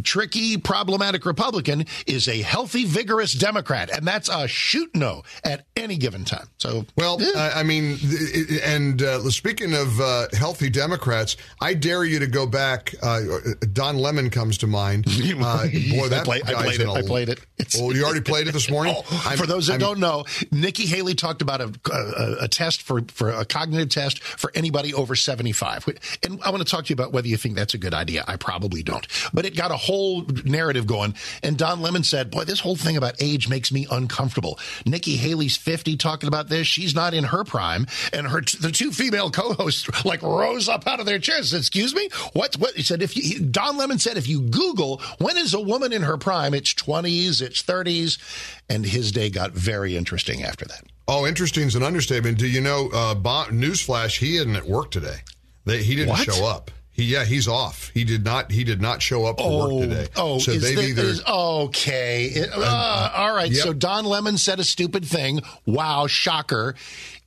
tricky, 0.03 0.57
problematic 0.57 1.25
Republican 1.27 1.87
is 2.07 2.29
a 2.29 2.43
healthy, 2.43 2.85
vigorous 2.85 3.33
Democrat, 3.33 3.91
and 3.91 4.07
that's 4.07 4.29
a 4.29 4.47
shoot 4.49 4.95
no 4.95 5.23
at 5.45 5.67
any 5.77 5.97
given 5.97 6.25
time. 6.25 6.49
So, 6.59 6.87
Well, 6.97 7.19
yeah. 7.21 7.51
I 7.55 7.61
I 7.61 7.65
mean, 7.65 7.97
and 8.65 9.01
uh, 9.03 9.21
speaking 9.31 9.73
of 9.75 10.01
uh, 10.01 10.27
healthy 10.33 10.69
Democrats, 10.71 11.37
I 11.61 11.75
dare 11.75 12.05
you 12.05 12.19
to 12.19 12.27
go 12.27 12.47
back. 12.47 12.95
Uh, 13.03 13.21
Don 13.73 13.97
Lemon 13.99 14.31
comes 14.31 14.59
to 14.59 14.67
mind. 14.67 15.07
Uh, 15.43 15.67
boy, 15.91 16.09
that 16.09 16.21
I, 16.21 16.25
play, 16.25 16.41
I 16.47 16.53
played 16.55 16.81
it. 16.81 16.89
I 16.89 17.03
played 17.03 17.29
it. 17.29 17.39
It's- 17.59 17.79
Oh, 17.81 17.91
you 17.93 18.05
already 18.05 18.21
played 18.21 18.49
it 18.49 18.53
this 18.53 18.71
morning. 18.77 18.95
Oh, 18.97 19.03
for 19.37 19.47
those 19.47 19.67
that 19.69 19.75
I'm- 19.75 19.81
don't 19.81 19.99
know, 20.01 20.25
Nikki 20.51 20.87
Haley 20.87 21.15
talked 21.15 21.43
about 21.43 21.61
a, 21.61 21.73
a, 21.91 22.45
a 22.45 22.49
test 22.49 22.83
for, 22.83 23.03
for 23.09 23.31
a 23.31 23.45
cognitive 23.45 23.89
test 23.89 24.23
for 24.23 24.51
anybody 24.55 24.93
over 24.95 25.15
75. 25.17 25.89
And 26.23 26.41
I 26.43 26.51
want 26.51 26.63
to 26.65 26.71
talk 26.71 26.85
to 26.85 26.89
you 26.91 26.95
about 26.95 27.13
whether 27.13 27.29
you 27.29 27.37
think 27.37 27.55
that's 27.57 27.75
a 27.75 27.79
good 27.79 27.95
idea. 27.95 28.25
I 28.29 28.37
probably 28.37 28.83
don't. 28.83 29.07
But 29.33 29.47
it 29.47 29.57
got 29.57 29.71
a 29.71 29.77
whole 29.83 30.25
narrative 30.45 30.87
going. 30.87 31.15
And 31.43 31.59
Don 31.59 31.83
Lemon 31.83 32.05
said, 32.05 32.31
Boy, 32.31 32.45
this 32.45 32.61
whole 32.61 32.77
thing 32.77 32.97
about 32.97 33.21
age 33.21 33.49
makes 33.49 33.73
me 33.73 33.87
uncomfortable. 33.91 34.59
Nikki 34.87 35.17
Haley's 35.17 35.57
50 35.57 35.97
talking 35.97 36.29
about 36.29 36.49
this. 36.49 36.67
She's 36.67 36.95
not 36.95 37.15
in 37.15 37.25
her 37.25 37.45
prime. 37.45 37.87
And 38.13 38.29
her 38.29 38.41
the 38.61 38.71
two 38.73 38.93
female 38.93 39.31
co 39.31 39.53
hosts 39.55 40.05
like 40.05 40.23
rose 40.23 40.69
up 40.69 40.87
out 40.87 41.01
of 41.01 41.07
their 41.07 41.19
chairs. 41.19 41.51
Said, 41.51 41.59
Excuse 41.61 41.95
me? 41.95 42.09
What? 42.33 42.55
What? 42.57 42.75
He 42.75 42.83
said, 42.83 43.03
if 43.03 43.17
you, 43.17 43.41
Don 43.41 43.77
Lemon 43.77 43.99
said, 43.99 44.17
if 44.17 44.29
you 44.29 44.41
Google 44.43 45.01
when 45.19 45.37
is 45.37 45.55
a 45.55 45.61
woman 45.61 45.93
in 45.93 46.03
her 46.03 46.17
prime, 46.17 46.55
it's 46.55 46.73
20s, 46.75 47.43
it's 47.43 47.63
30s. 47.63 48.19
And 48.69 48.85
his 48.87 49.13
day 49.13 49.31
got 49.31 49.53
very 49.53 49.97
interesting 49.97 50.43
after 50.45 50.65
that. 50.67 50.85
Oh, 51.09 51.27
interesting 51.27 51.67
is 51.67 51.75
an 51.75 51.83
understatement. 51.83 52.39
Do 52.39 52.47
you 52.47 52.61
know? 52.61 52.89
Uh, 52.93 53.15
Bo- 53.15 53.47
newsflash: 53.51 54.19
He 54.19 54.37
isn't 54.37 54.55
at 54.55 54.67
work 54.67 54.91
today. 54.93 55.17
They, 55.65 55.83
he 55.83 55.95
didn't 55.97 56.11
What? 56.11 56.21
show 56.21 56.47
up. 56.47 56.71
He 56.95 57.05
yeah, 57.05 57.25
he's 57.25 57.49
off. 57.49 57.91
He 57.95 58.05
did 58.05 58.23
not. 58.25 58.51
He 58.53 58.65
did 58.65 58.83
not 58.83 59.01
show 59.01 59.25
up 59.25 59.39
for 59.39 59.81
work 59.81 59.89
today. 59.89 60.09
Oh, 60.15 60.39
so 60.39 60.53
they've 60.53 60.77
the- 60.77 60.83
either. 60.83 61.03
is- 61.05 61.23
okay. 61.27 62.27
It- 62.27 62.51
uh, 62.53 63.11
all 63.15 63.35
right. 63.35 63.51
yep. 63.51 63.63
So 63.65 63.73
Don 63.73 64.05
Lemon 64.05 64.37
said 64.37 64.61
a 64.61 64.65
stupid 64.65 65.05
thing. 65.05 65.41
Wow, 65.65 66.07
shocker. 66.07 66.75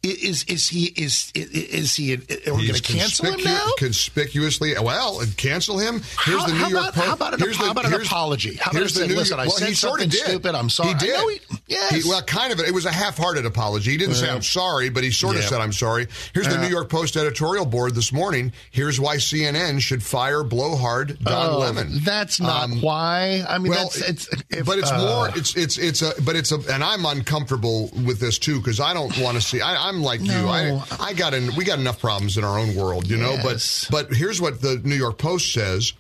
I- 0.06 0.28
Is 0.28 0.44
is 0.46 0.70
he 0.70 0.86
is 0.96 1.32
is, 1.34 1.50
is 1.50 1.96
he? 1.96 2.14
Are 2.14 2.18
we 2.56 2.68
going 2.68 2.74
to 2.76 2.82
cancel 2.82 3.26
him 3.28 3.42
now? 3.44 3.68
conspicuously. 3.78 4.74
Well, 4.82 5.22
cancel 5.38 5.80
him. 5.80 6.02
Here's 6.26 6.40
How- 6.42 6.46
the 6.48 6.54
New 6.54 6.60
how 6.60 6.70
York 6.70 6.82
about- 6.84 6.94
Post. 6.94 7.08
how 7.08 7.14
about 7.14 7.34
an- 7.34 7.40
here's 7.40 7.56
how 7.58 7.72
about 7.72 7.86
an 7.86 7.94
apology? 7.94 8.56
How 8.56 8.72
here's 8.72 8.96
I 8.98 9.02
the 9.02 9.08
say, 9.08 9.14
New 9.14 9.18
"Listen, 9.20 9.40
I 9.40 9.44
well, 9.48 9.52
said 9.58 10.00
he 10.00 10.08
did. 10.08 10.14
stupid. 10.20 10.56
I'm 10.56 10.70
sorry." 10.70 10.90
He 10.90 10.96
did. 10.96 11.14
know 11.14 11.28
he- 11.30 11.42
yes. 11.68 12.04
He- 12.04 12.10
well, 12.10 12.22
kind 12.22 12.54
of. 12.54 12.60
It 12.60 12.74
was 12.74 12.86
a 12.86 12.92
half-hearted 12.92 13.46
apology. 13.46 13.92
He 13.92 13.98
didn't 13.98 14.16
say 14.16 14.30
I'm 14.30 14.42
sorry, 14.44 14.90
but 14.90 15.04
he 15.04 15.12
sort 15.12 15.36
of 15.38 15.44
said 15.44 15.62
I'm 15.62 15.74
sorry. 15.74 16.08
Here's 16.34 16.48
the 16.48 16.58
New 16.60 16.68
York 16.68 16.90
Post 16.90 17.18
editorial 17.18 17.66
board 17.66 17.96
this 17.96 18.12
morning. 18.12 18.54
Here's 18.72 19.00
why 19.00 19.18
CNN 19.18 19.80
should 19.82 20.04
fire 20.04 20.44
blowhard 20.44 21.18
Don 21.24 21.50
Oh, 21.56 21.60
Lemon. 21.60 22.04
That's 22.04 22.40
not 22.40 22.70
why. 22.82 23.44
I 23.48 23.58
mean, 23.58 23.72
Well, 23.72 23.84
that's 23.86 23.98
it's. 24.02 24.30
If, 24.50 24.66
but 24.66 24.78
it's 24.80 24.92
uh, 24.92 25.00
more. 25.00 25.30
It's 25.38 25.56
it's 25.56 25.78
it's 25.78 26.02
a. 26.02 26.14
But 26.24 26.36
it's 26.36 26.52
a. 26.52 26.60
And 26.72 26.84
I'm 26.84 27.06
uncomfortable 27.06 27.90
with 28.06 28.20
this 28.20 28.38
too 28.40 28.58
because 28.60 28.80
I 28.80 28.94
don't 28.94 29.16
want 29.20 29.36
to 29.36 29.42
see. 29.42 29.62
I, 29.62 29.90
I'm 29.90 29.95
like 30.02 30.22
you. 30.22 30.32
I 30.34 30.82
I 31.00 31.14
got 31.14 31.34
in. 31.34 31.56
We 31.56 31.64
got 31.66 31.80
enough 31.80 32.00
problems 32.00 32.38
in 32.38 32.44
our 32.44 32.58
own 32.60 32.76
world, 32.76 33.08
you 33.10 33.18
know. 33.18 33.32
Yes. 33.34 33.88
But 33.90 34.10
but 34.10 34.16
here's 34.18 34.40
what 34.42 34.62
the 34.62 34.80
New 34.84 34.96
York 34.96 35.18
Post 35.18 35.52
says. 35.54 35.94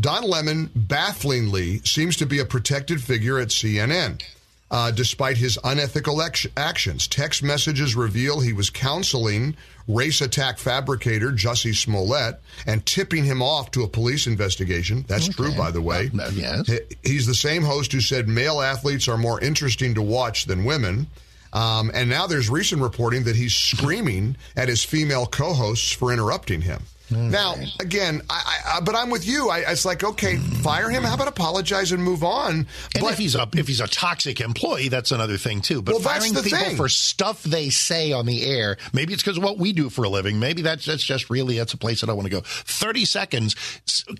Don 0.00 0.24
Lemon 0.24 0.70
bafflingly 0.74 1.78
seems 1.86 2.16
to 2.16 2.26
be 2.26 2.40
a 2.40 2.44
protected 2.44 3.02
figure 3.02 3.38
at 3.38 3.48
CNN. 3.48 4.22
Uh, 4.70 4.90
despite 4.90 5.36
his 5.36 5.56
unethical 5.62 6.20
ac- 6.24 6.48
actions, 6.56 7.06
text 7.06 7.44
messages 7.44 7.94
reveal 7.94 8.40
he 8.40 8.52
was 8.52 8.70
counseling 8.70 9.56
race 9.86 10.20
attack 10.20 10.58
fabricator 10.58 11.30
Jussie 11.30 11.74
Smollett 11.76 12.40
and 12.66 12.84
tipping 12.84 13.22
him 13.22 13.40
off 13.40 13.70
to 13.72 13.84
a 13.84 13.88
police 13.88 14.26
investigation. 14.26 15.04
That's 15.06 15.28
true, 15.28 15.52
by 15.54 15.70
the 15.70 15.82
way. 15.82 16.10
Uh, 16.18 16.30
yes. 16.34 16.66
He- 16.66 16.80
He's 17.12 17.26
the 17.26 17.34
same 17.36 17.62
host 17.62 17.92
who 17.92 18.00
said 18.00 18.26
male 18.26 18.60
athletes 18.60 19.06
are 19.06 19.18
more 19.18 19.40
interesting 19.40 19.94
to 19.94 20.02
watch 20.02 20.46
than 20.46 20.64
women. 20.64 21.06
Um, 21.54 21.90
and 21.94 22.10
now 22.10 22.26
there's 22.26 22.50
recent 22.50 22.82
reporting 22.82 23.22
that 23.24 23.36
he's 23.36 23.54
screaming 23.54 24.36
at 24.56 24.68
his 24.68 24.84
female 24.84 25.26
co-hosts 25.26 25.92
for 25.92 26.12
interrupting 26.12 26.60
him. 26.60 26.82
Mm. 27.10 27.30
Now, 27.30 27.54
again, 27.80 28.22
I, 28.30 28.56
I, 28.76 28.80
but 28.80 28.94
I'm 28.96 29.10
with 29.10 29.26
you. 29.26 29.50
I, 29.50 29.58
it's 29.70 29.84
like, 29.84 30.02
okay, 30.02 30.36
fire 30.38 30.88
him. 30.88 31.02
How 31.02 31.14
about 31.14 31.28
apologize 31.28 31.92
and 31.92 32.02
move 32.02 32.24
on? 32.24 32.66
And 32.94 33.00
but 33.00 33.12
if 33.12 33.18
he's 33.18 33.34
a 33.34 33.46
if 33.54 33.68
he's 33.68 33.80
a 33.82 33.86
toxic 33.86 34.40
employee, 34.40 34.88
that's 34.88 35.12
another 35.12 35.36
thing 35.36 35.60
too. 35.60 35.82
But 35.82 35.92
Well, 35.96 36.02
firing 36.02 36.32
people 36.34 36.58
thing. 36.58 36.76
for 36.76 36.88
stuff 36.88 37.42
they 37.42 37.68
say 37.68 38.12
on 38.12 38.24
the 38.24 38.44
air, 38.46 38.78
maybe 38.94 39.12
it's 39.12 39.22
because 39.22 39.36
of 39.36 39.44
what 39.44 39.58
we 39.58 39.74
do 39.74 39.90
for 39.90 40.04
a 40.04 40.08
living. 40.08 40.38
Maybe 40.40 40.62
that's 40.62 40.86
that's 40.86 41.04
just 41.04 41.28
really 41.28 41.58
that's 41.58 41.74
a 41.74 41.76
place 41.76 42.00
that 42.00 42.08
I 42.08 42.14
want 42.14 42.24
to 42.26 42.30
go. 42.30 42.40
Thirty 42.44 43.04
seconds, 43.04 43.54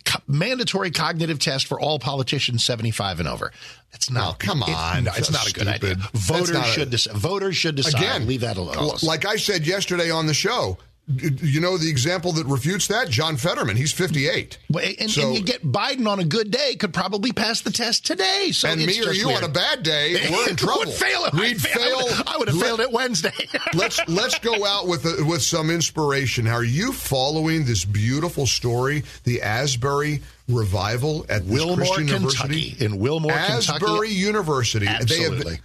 co- 0.05 0.21
mandatory 0.29 0.91
cognitive 0.91 1.39
test 1.39 1.67
for 1.67 1.81
all 1.81 1.99
politicians 1.99 2.65
seventy 2.65 2.91
five 2.91 3.19
and 3.19 3.29
over. 3.29 3.51
It's 3.95 4.11
not. 4.11 4.35
Oh, 4.35 4.37
come 4.39 4.63
it- 4.63 4.69
on. 4.75 5.05
no, 5.05 5.13
it's 5.17 5.31
not 5.33 5.49
a 5.49 5.53
good 5.55 5.69
idea. 5.69 5.97
Voters 6.13 6.51
a- 6.51 6.65
should 6.65 6.91
decide. 6.91 7.17
Voters 7.17 7.57
should 7.57 7.77
decide. 7.77 7.95
again, 8.03 8.27
leave 8.27 8.43
that 8.43 8.59
alone. 8.59 8.91
like 9.03 9.25
I 9.25 9.37
said 9.37 9.67
yesterday 9.67 10.11
on 10.11 10.27
the 10.27 10.35
show, 10.35 10.77
you 11.07 11.61
know 11.61 11.77
the 11.77 11.91
example 11.91 12.33
that 12.33 12.47
refutes 12.47 12.87
that? 12.89 13.11
John 13.11 13.37
Fetterman. 13.37 13.77
He's 13.77 13.93
58. 13.93 14.59
And, 14.99 15.11
So- 15.11 15.23
and 15.23 15.37
you 15.37 15.43
get 15.45 15.63
Biden 15.63 16.09
on 16.09 16.19
a 16.19 16.25
good 16.25 16.51
day 16.51 16.77
could 16.77 16.95
probably 16.95 17.33
pass 17.33 17.61
the 17.61 17.71
test 17.71 18.07
today. 18.07 18.51
So 18.53 18.69
and 18.69 18.85
me 18.85 19.03
or 19.05 19.13
you 19.13 19.27
weird. 19.29 19.45
on 19.45 19.51
a 19.51 19.53
bad 19.53 19.83
day, 19.83 20.15
we're 20.31 20.49
in 20.49 20.57
trouble. 20.57 20.81
would 20.87 20.89
fail 20.95 21.25
it. 21.27 21.35
We'd 21.35 21.61
fail. 21.61 22.07
fail. 22.09 22.23
I 22.27 22.37
would 22.39 22.49
have 22.49 22.59
failed 22.61 22.81
it 22.81 22.91
Wednesday. 22.91 23.33
let's 23.75 24.01
let's 24.09 24.39
go 24.39 24.65
out 24.65 24.87
with 24.87 25.05
a, 25.05 25.25
with 25.25 25.43
some 25.43 25.71
inspiration. 25.71 26.47
Are 26.47 26.65
you 26.65 26.93
following 26.93 27.65
this 27.65 27.85
beautiful 27.85 28.47
story, 28.47 29.05
the 29.25 29.43
Asbury 29.43 30.23
revival 30.49 31.27
at 31.29 31.45
Wilmore, 31.45 31.77
Christian 31.77 32.07
Kentucky. 32.09 32.55
University? 32.61 32.85
In 32.85 32.99
Wilmore, 32.99 33.33
Kentucky? 33.33 33.57
Asbury 33.57 33.89
Kentucky. 34.09 34.15
University. 34.15 34.87
They 34.87 34.93
have, 34.93 35.03
Absolutely. 35.03 35.59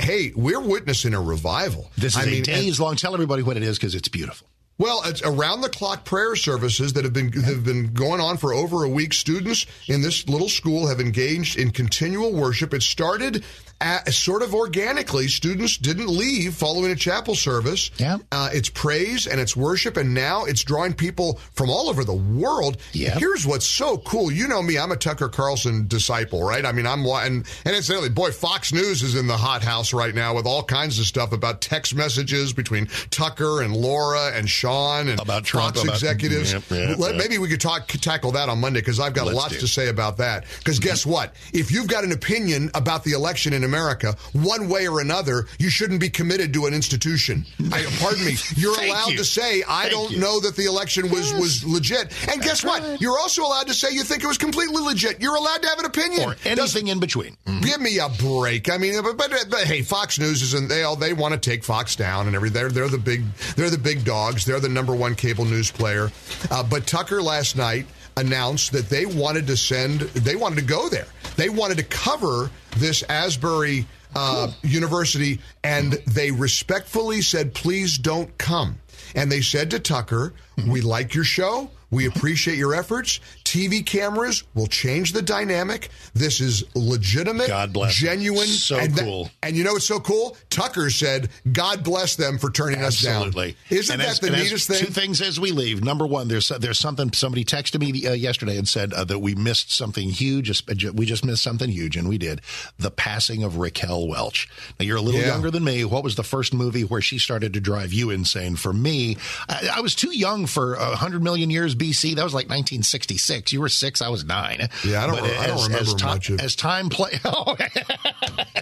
hey, 0.00 0.32
we're 0.36 0.60
witnessing 0.60 1.14
a 1.14 1.20
revival. 1.20 1.90
This 1.96 2.14
is 2.14 2.22
I 2.22 2.24
a 2.24 2.30
mean, 2.30 2.42
days 2.42 2.78
long. 2.78 2.96
Tell 2.96 3.14
everybody 3.14 3.42
what 3.42 3.56
it 3.56 3.62
is 3.62 3.78
because 3.78 3.94
it's 3.94 4.08
beautiful. 4.08 4.46
Well, 4.78 5.02
it's 5.06 5.22
around 5.22 5.62
the 5.62 5.70
clock 5.70 6.04
prayer 6.04 6.36
services 6.36 6.92
that 6.92 7.04
have 7.04 7.14
been 7.14 7.30
that 7.30 7.44
have 7.44 7.64
been 7.64 7.94
going 7.94 8.20
on 8.20 8.36
for 8.36 8.52
over 8.52 8.84
a 8.84 8.88
week. 8.88 9.14
Students 9.14 9.64
in 9.88 10.02
this 10.02 10.28
little 10.28 10.50
school 10.50 10.86
have 10.86 11.00
engaged 11.00 11.58
in 11.58 11.70
continual 11.70 12.32
worship. 12.34 12.74
It 12.74 12.82
started 12.82 13.42
at, 13.80 14.12
sort 14.12 14.42
of 14.42 14.54
organically. 14.54 15.28
Students 15.28 15.76
didn't 15.76 16.08
leave 16.08 16.54
following 16.54 16.90
a 16.90 16.96
chapel 16.96 17.34
service. 17.34 17.90
Yeah. 17.98 18.18
Uh, 18.32 18.50
it's 18.52 18.68
praise 18.68 19.26
and 19.26 19.40
it's 19.40 19.56
worship, 19.56 19.96
and 19.96 20.14
now 20.14 20.44
it's 20.44 20.64
drawing 20.64 20.94
people 20.94 21.34
from 21.52 21.70
all 21.70 21.88
over 21.88 22.04
the 22.04 22.14
world. 22.14 22.78
Yeah. 22.92 23.18
Here's 23.18 23.46
what's 23.46 23.66
so 23.66 23.98
cool. 23.98 24.30
You 24.30 24.48
know 24.48 24.62
me. 24.62 24.78
I'm 24.78 24.92
a 24.92 24.96
Tucker 24.96 25.28
Carlson 25.28 25.86
disciple, 25.86 26.42
right? 26.42 26.64
I 26.64 26.72
mean, 26.72 26.86
I'm 26.86 27.04
and 27.06 27.46
and 27.64 27.76
incidentally, 27.76 28.08
boy, 28.10 28.30
Fox 28.32 28.72
News 28.72 29.02
is 29.02 29.14
in 29.14 29.26
the 29.26 29.36
hot 29.36 29.62
house 29.62 29.92
right 29.92 30.14
now 30.14 30.34
with 30.34 30.46
all 30.46 30.62
kinds 30.62 30.98
of 30.98 31.06
stuff 31.06 31.32
about 31.32 31.60
text 31.60 31.94
messages 31.94 32.52
between 32.52 32.86
Tucker 33.10 33.62
and 33.62 33.74
Laura 33.76 34.32
and 34.34 34.48
Sean 34.48 35.08
and 35.08 35.20
About 35.20 35.44
Trump, 35.44 35.74
Fox 35.76 35.84
about- 35.84 35.94
executives. 35.96 36.52
Yep, 36.52 36.62
yep, 36.70 36.98
Let- 36.98 37.14
yep. 37.14 37.22
Maybe 37.22 37.38
we 37.38 37.48
could 37.48 37.60
talk 37.60 37.88
tackle 37.88 38.32
that 38.32 38.48
on 38.48 38.58
Monday 38.60 38.80
because 38.80 39.00
I've 39.00 39.14
got 39.14 39.26
Let's 39.26 39.36
lots 39.36 39.54
do. 39.54 39.60
to 39.60 39.68
say 39.68 39.88
about 39.88 40.16
that. 40.18 40.44
Because 40.58 40.78
guess 40.78 41.04
what? 41.06 41.34
If 41.52 41.70
you've 41.70 41.88
got 41.88 42.04
an 42.04 42.12
opinion 42.12 42.70
about 42.74 43.04
the 43.04 43.12
election 43.12 43.52
in 43.52 43.64
America, 43.66 44.16
one 44.32 44.68
way 44.70 44.88
or 44.88 45.00
another, 45.00 45.46
you 45.58 45.68
shouldn't 45.68 46.00
be 46.00 46.08
committed 46.08 46.54
to 46.54 46.64
an 46.66 46.72
institution. 46.72 47.44
I, 47.72 47.84
pardon 48.00 48.24
me. 48.24 48.36
You're 48.56 48.72
allowed 48.82 49.10
you. 49.10 49.18
to 49.18 49.24
say 49.24 49.62
I 49.68 49.82
Thank 49.82 49.92
don't 49.92 50.10
you. 50.12 50.18
know 50.20 50.40
that 50.40 50.56
the 50.56 50.64
election 50.64 51.10
was 51.10 51.34
was 51.34 51.64
legit. 51.64 52.12
And 52.32 52.40
guess 52.40 52.64
what? 52.64 53.00
You're 53.00 53.18
also 53.18 53.42
allowed 53.42 53.66
to 53.66 53.74
say 53.74 53.90
you 53.92 54.02
think 54.04 54.24
it 54.24 54.26
was 54.26 54.38
completely 54.38 54.82
legit. 54.82 55.20
You're 55.20 55.36
allowed 55.36 55.60
to 55.62 55.68
have 55.68 55.78
an 55.80 55.84
opinion. 55.84 56.22
Or 56.30 56.34
Doesn't- 56.34 56.46
anything 56.58 56.86
in 56.88 57.00
between. 57.00 57.36
Mm. 57.46 57.62
Give 57.62 57.80
me 57.80 57.98
a 57.98 58.08
break. 58.08 58.70
I 58.70 58.78
mean, 58.78 58.94
but, 59.02 59.16
but, 59.18 59.30
but 59.50 59.64
hey, 59.64 59.82
Fox 59.82 60.18
News 60.18 60.40
isn't 60.42 60.68
they 60.68 60.84
all 60.84 60.96
they 60.96 61.12
want 61.12 61.34
to 61.34 61.38
take 61.40 61.64
Fox 61.64 61.96
down 61.96 62.26
and 62.26 62.34
everything. 62.36 62.54
They're, 62.54 62.70
they're 62.70 62.88
the 62.88 62.98
big 62.98 63.24
they're 63.56 63.70
the 63.70 63.76
big 63.78 64.04
dogs. 64.04 64.44
They're 64.44 64.60
the 64.60 64.68
number 64.68 64.94
one 64.94 65.14
cable 65.14 65.44
news 65.44 65.70
player. 65.70 66.10
Uh, 66.50 66.62
but 66.62 66.86
Tucker 66.86 67.20
last 67.20 67.56
night 67.56 67.86
announced 68.16 68.72
that 68.72 68.88
they 68.88 69.06
wanted 69.06 69.46
to 69.46 69.56
send 69.56 70.00
they 70.00 70.36
wanted 70.36 70.56
to 70.56 70.64
go 70.64 70.88
there. 70.88 71.06
They 71.36 71.48
wanted 71.48 71.78
to 71.78 71.84
cover 71.84 72.50
this 72.76 73.02
Asbury 73.08 73.86
uh, 74.14 74.50
University, 74.62 75.40
and 75.62 75.92
they 76.06 76.30
respectfully 76.30 77.20
said, 77.22 77.54
"Please 77.54 77.98
don't 77.98 78.36
come." 78.38 78.78
And 79.14 79.30
they 79.30 79.42
said 79.42 79.70
to 79.72 79.78
Tucker, 79.78 80.32
"We 80.66 80.80
like 80.80 81.14
your 81.14 81.24
show." 81.24 81.70
We 81.90 82.06
appreciate 82.06 82.58
your 82.58 82.74
efforts. 82.74 83.20
TV 83.44 83.84
cameras 83.86 84.42
will 84.54 84.66
change 84.66 85.12
the 85.12 85.22
dynamic. 85.22 85.90
This 86.14 86.40
is 86.40 86.64
legitimate, 86.74 87.46
God 87.48 87.72
bless 87.72 87.94
genuine, 87.94 88.46
So 88.48 88.76
and 88.76 88.92
that- 88.94 89.04
cool. 89.04 89.30
and 89.42 89.56
you 89.56 89.62
know 89.62 89.74
what's 89.74 89.86
so 89.86 90.00
cool? 90.00 90.36
Tucker 90.50 90.90
said, 90.90 91.28
"God 91.52 91.84
bless 91.84 92.16
them 92.16 92.38
for 92.38 92.50
turning 92.50 92.82
us 92.82 93.00
down." 93.02 93.26
Absolutely. 93.28 93.56
Isn't 93.70 93.92
And 93.92 94.02
that 94.02 94.08
as- 94.08 94.20
the 94.20 94.30
neatest 94.30 94.66
Two 94.66 94.86
things 94.86 95.20
as 95.20 95.38
we 95.38 95.52
leave. 95.52 95.84
Number 95.84 96.06
one, 96.06 96.26
there's 96.26 96.48
there's 96.58 96.78
something 96.80 97.12
somebody 97.12 97.44
texted 97.44 97.78
me 97.80 98.04
uh, 98.06 98.12
yesterday 98.14 98.56
and 98.58 98.66
said 98.68 98.92
uh, 98.92 99.04
that 99.04 99.20
we 99.20 99.34
missed 99.36 99.72
something 99.72 100.10
huge. 100.10 100.50
We 100.92 101.06
just 101.06 101.24
missed 101.24 101.42
something 101.44 101.70
huge, 101.70 101.96
and 101.96 102.08
we 102.08 102.18
did. 102.18 102.40
The 102.78 102.90
passing 102.90 103.44
of 103.44 103.58
Raquel 103.58 104.08
Welch. 104.08 104.48
Now 104.80 104.86
you're 104.86 104.96
a 104.96 105.00
little 105.02 105.20
Yeah. 105.20 105.28
younger 105.28 105.52
than 105.52 105.62
me. 105.62 105.84
What 105.84 106.02
was 106.02 106.16
the 106.16 106.24
first 106.24 106.52
movie 106.52 106.82
where 106.82 107.00
she 107.00 107.18
started 107.18 107.52
to 107.54 107.60
drive 107.60 107.92
you 107.92 108.10
insane? 108.10 108.56
For 108.56 108.72
me, 108.72 109.16
I, 109.48 109.70
I 109.76 109.80
was 109.80 109.94
too 109.94 110.10
young 110.16 110.46
for 110.46 110.74
a 110.74 110.96
hundred 110.96 111.22
million 111.22 111.48
years 111.50 111.75
BC. 111.76 112.14
That 112.16 112.24
was 112.24 112.34
like 112.34 112.46
1966. 112.48 113.52
You 113.52 113.60
were 113.60 113.68
six. 113.68 114.02
I 114.02 114.08
was 114.08 114.24
nine. 114.24 114.68
Yeah, 114.84 115.04
I 115.04 115.06
don't 115.06 115.22
re- 115.22 115.36
I 115.36 115.46
don't 115.46 115.56
as, 115.58 115.64
remember 115.68 115.82
as 115.90 115.94
time, 115.94 116.10
much 116.10 116.30
of- 116.30 116.40
as 116.40 116.56
time 116.56 116.88
play. 116.88 117.10
Oh, 117.24 117.56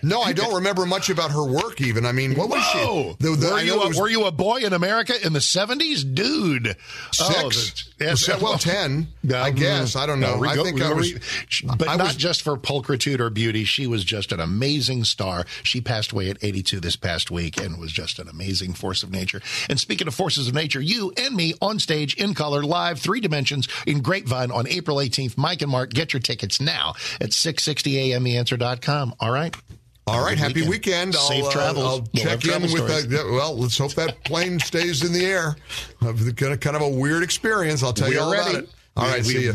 No, 0.02 0.20
I 0.20 0.32
don't 0.32 0.54
remember 0.56 0.84
much 0.86 1.08
about 1.10 1.30
her 1.30 1.44
work. 1.44 1.80
Even 1.80 2.04
I 2.04 2.12
mean, 2.12 2.34
what 2.34 2.48
was 2.50 2.62
Whoa! 2.74 3.16
she? 3.20 3.24
The- 3.26 3.36
the- 3.36 3.50
were, 3.52 3.60
you 3.60 3.80
a, 3.82 3.88
was 3.88 3.98
were 4.00 4.08
you 4.08 4.24
a 4.26 4.32
boy 4.32 4.58
in 4.58 4.72
America 4.72 5.14
in 5.24 5.32
the 5.32 5.38
70s? 5.38 6.14
Dude. 6.14 6.76
Oh, 7.20 7.50
Six? 7.50 7.88
the- 7.98 8.04
yes, 8.06 8.28
Well, 8.28 8.40
well, 8.40 8.58
10, 8.58 9.08
I 9.24 9.50
mm, 9.50 9.56
guess. 9.56 9.96
I 9.96 10.04
don't 10.06 10.20
know. 10.20 10.38
we 10.38 10.48
I 10.48 10.54
go- 10.56 10.64
think 10.64 10.80
I 10.82 10.92
was- 10.92 11.14
re- 11.14 11.20
But 11.78 11.88
I 11.88 11.96
not 11.96 12.08
was- 12.08 12.16
just 12.16 12.42
for 12.42 12.56
pulchritude 12.56 13.20
or 13.20 13.30
beauty. 13.30 13.64
She 13.64 13.86
was 13.86 14.04
just 14.04 14.32
an 14.32 14.40
amazing 14.40 15.04
star. 15.04 15.46
She 15.62 15.80
passed 15.80 16.12
away 16.12 16.28
at 16.30 16.38
82 16.42 16.80
this 16.80 16.96
past 16.96 17.30
week 17.30 17.58
and 17.58 17.78
was 17.78 17.92
just 17.92 18.18
an 18.18 18.28
amazing 18.28 18.74
force 18.74 19.02
of 19.02 19.10
nature. 19.10 19.40
And 19.70 19.80
speaking 19.80 20.06
of 20.08 20.14
forces 20.14 20.48
of 20.48 20.54
nature, 20.54 20.80
you 20.80 21.12
and 21.16 21.34
me 21.34 21.54
on 21.62 21.78
stage 21.78 22.14
in 22.14 22.34
color, 22.34 22.62
live, 22.62 22.98
three 23.04 23.20
dimensions 23.20 23.68
in 23.86 24.00
Grapevine 24.00 24.50
on 24.50 24.66
April 24.66 24.96
18th. 24.96 25.38
Mike 25.38 25.62
and 25.62 25.70
Mark, 25.70 25.90
get 25.90 26.12
your 26.12 26.20
tickets 26.20 26.60
now 26.60 26.94
at 27.20 27.30
660amtheanswer.com. 27.30 29.14
All 29.20 29.30
right? 29.30 29.54
All 30.06 30.22
right, 30.22 30.36
happy 30.36 30.68
weekend. 30.68 31.14
I'll, 31.14 31.28
Safe 31.28 31.44
uh, 31.44 31.50
travels. 31.50 31.84
I'll 31.84 32.06
We'll 32.12 32.24
check 32.24 32.44
in 32.44 32.62
with 32.62 33.10
that. 33.10 33.24
Well, 33.32 33.56
let's 33.56 33.78
hope 33.78 33.94
that 33.94 34.22
plane 34.24 34.58
stays 34.58 35.02
in 35.02 35.12
the 35.12 35.24
air. 35.24 35.56
Uh, 36.02 36.12
Kind 36.36 36.52
of, 36.52 36.60
kind 36.60 36.76
of 36.76 36.82
a 36.82 36.88
weird 36.88 37.22
experience. 37.22 37.82
I'll 37.82 37.94
tell 37.94 38.08
We 38.08 38.16
you 38.16 38.20
all 38.20 38.32
about 38.32 38.54
it. 38.54 38.68
All 38.96 39.06
right, 39.06 39.24
see 39.24 39.44
you. 39.44 39.54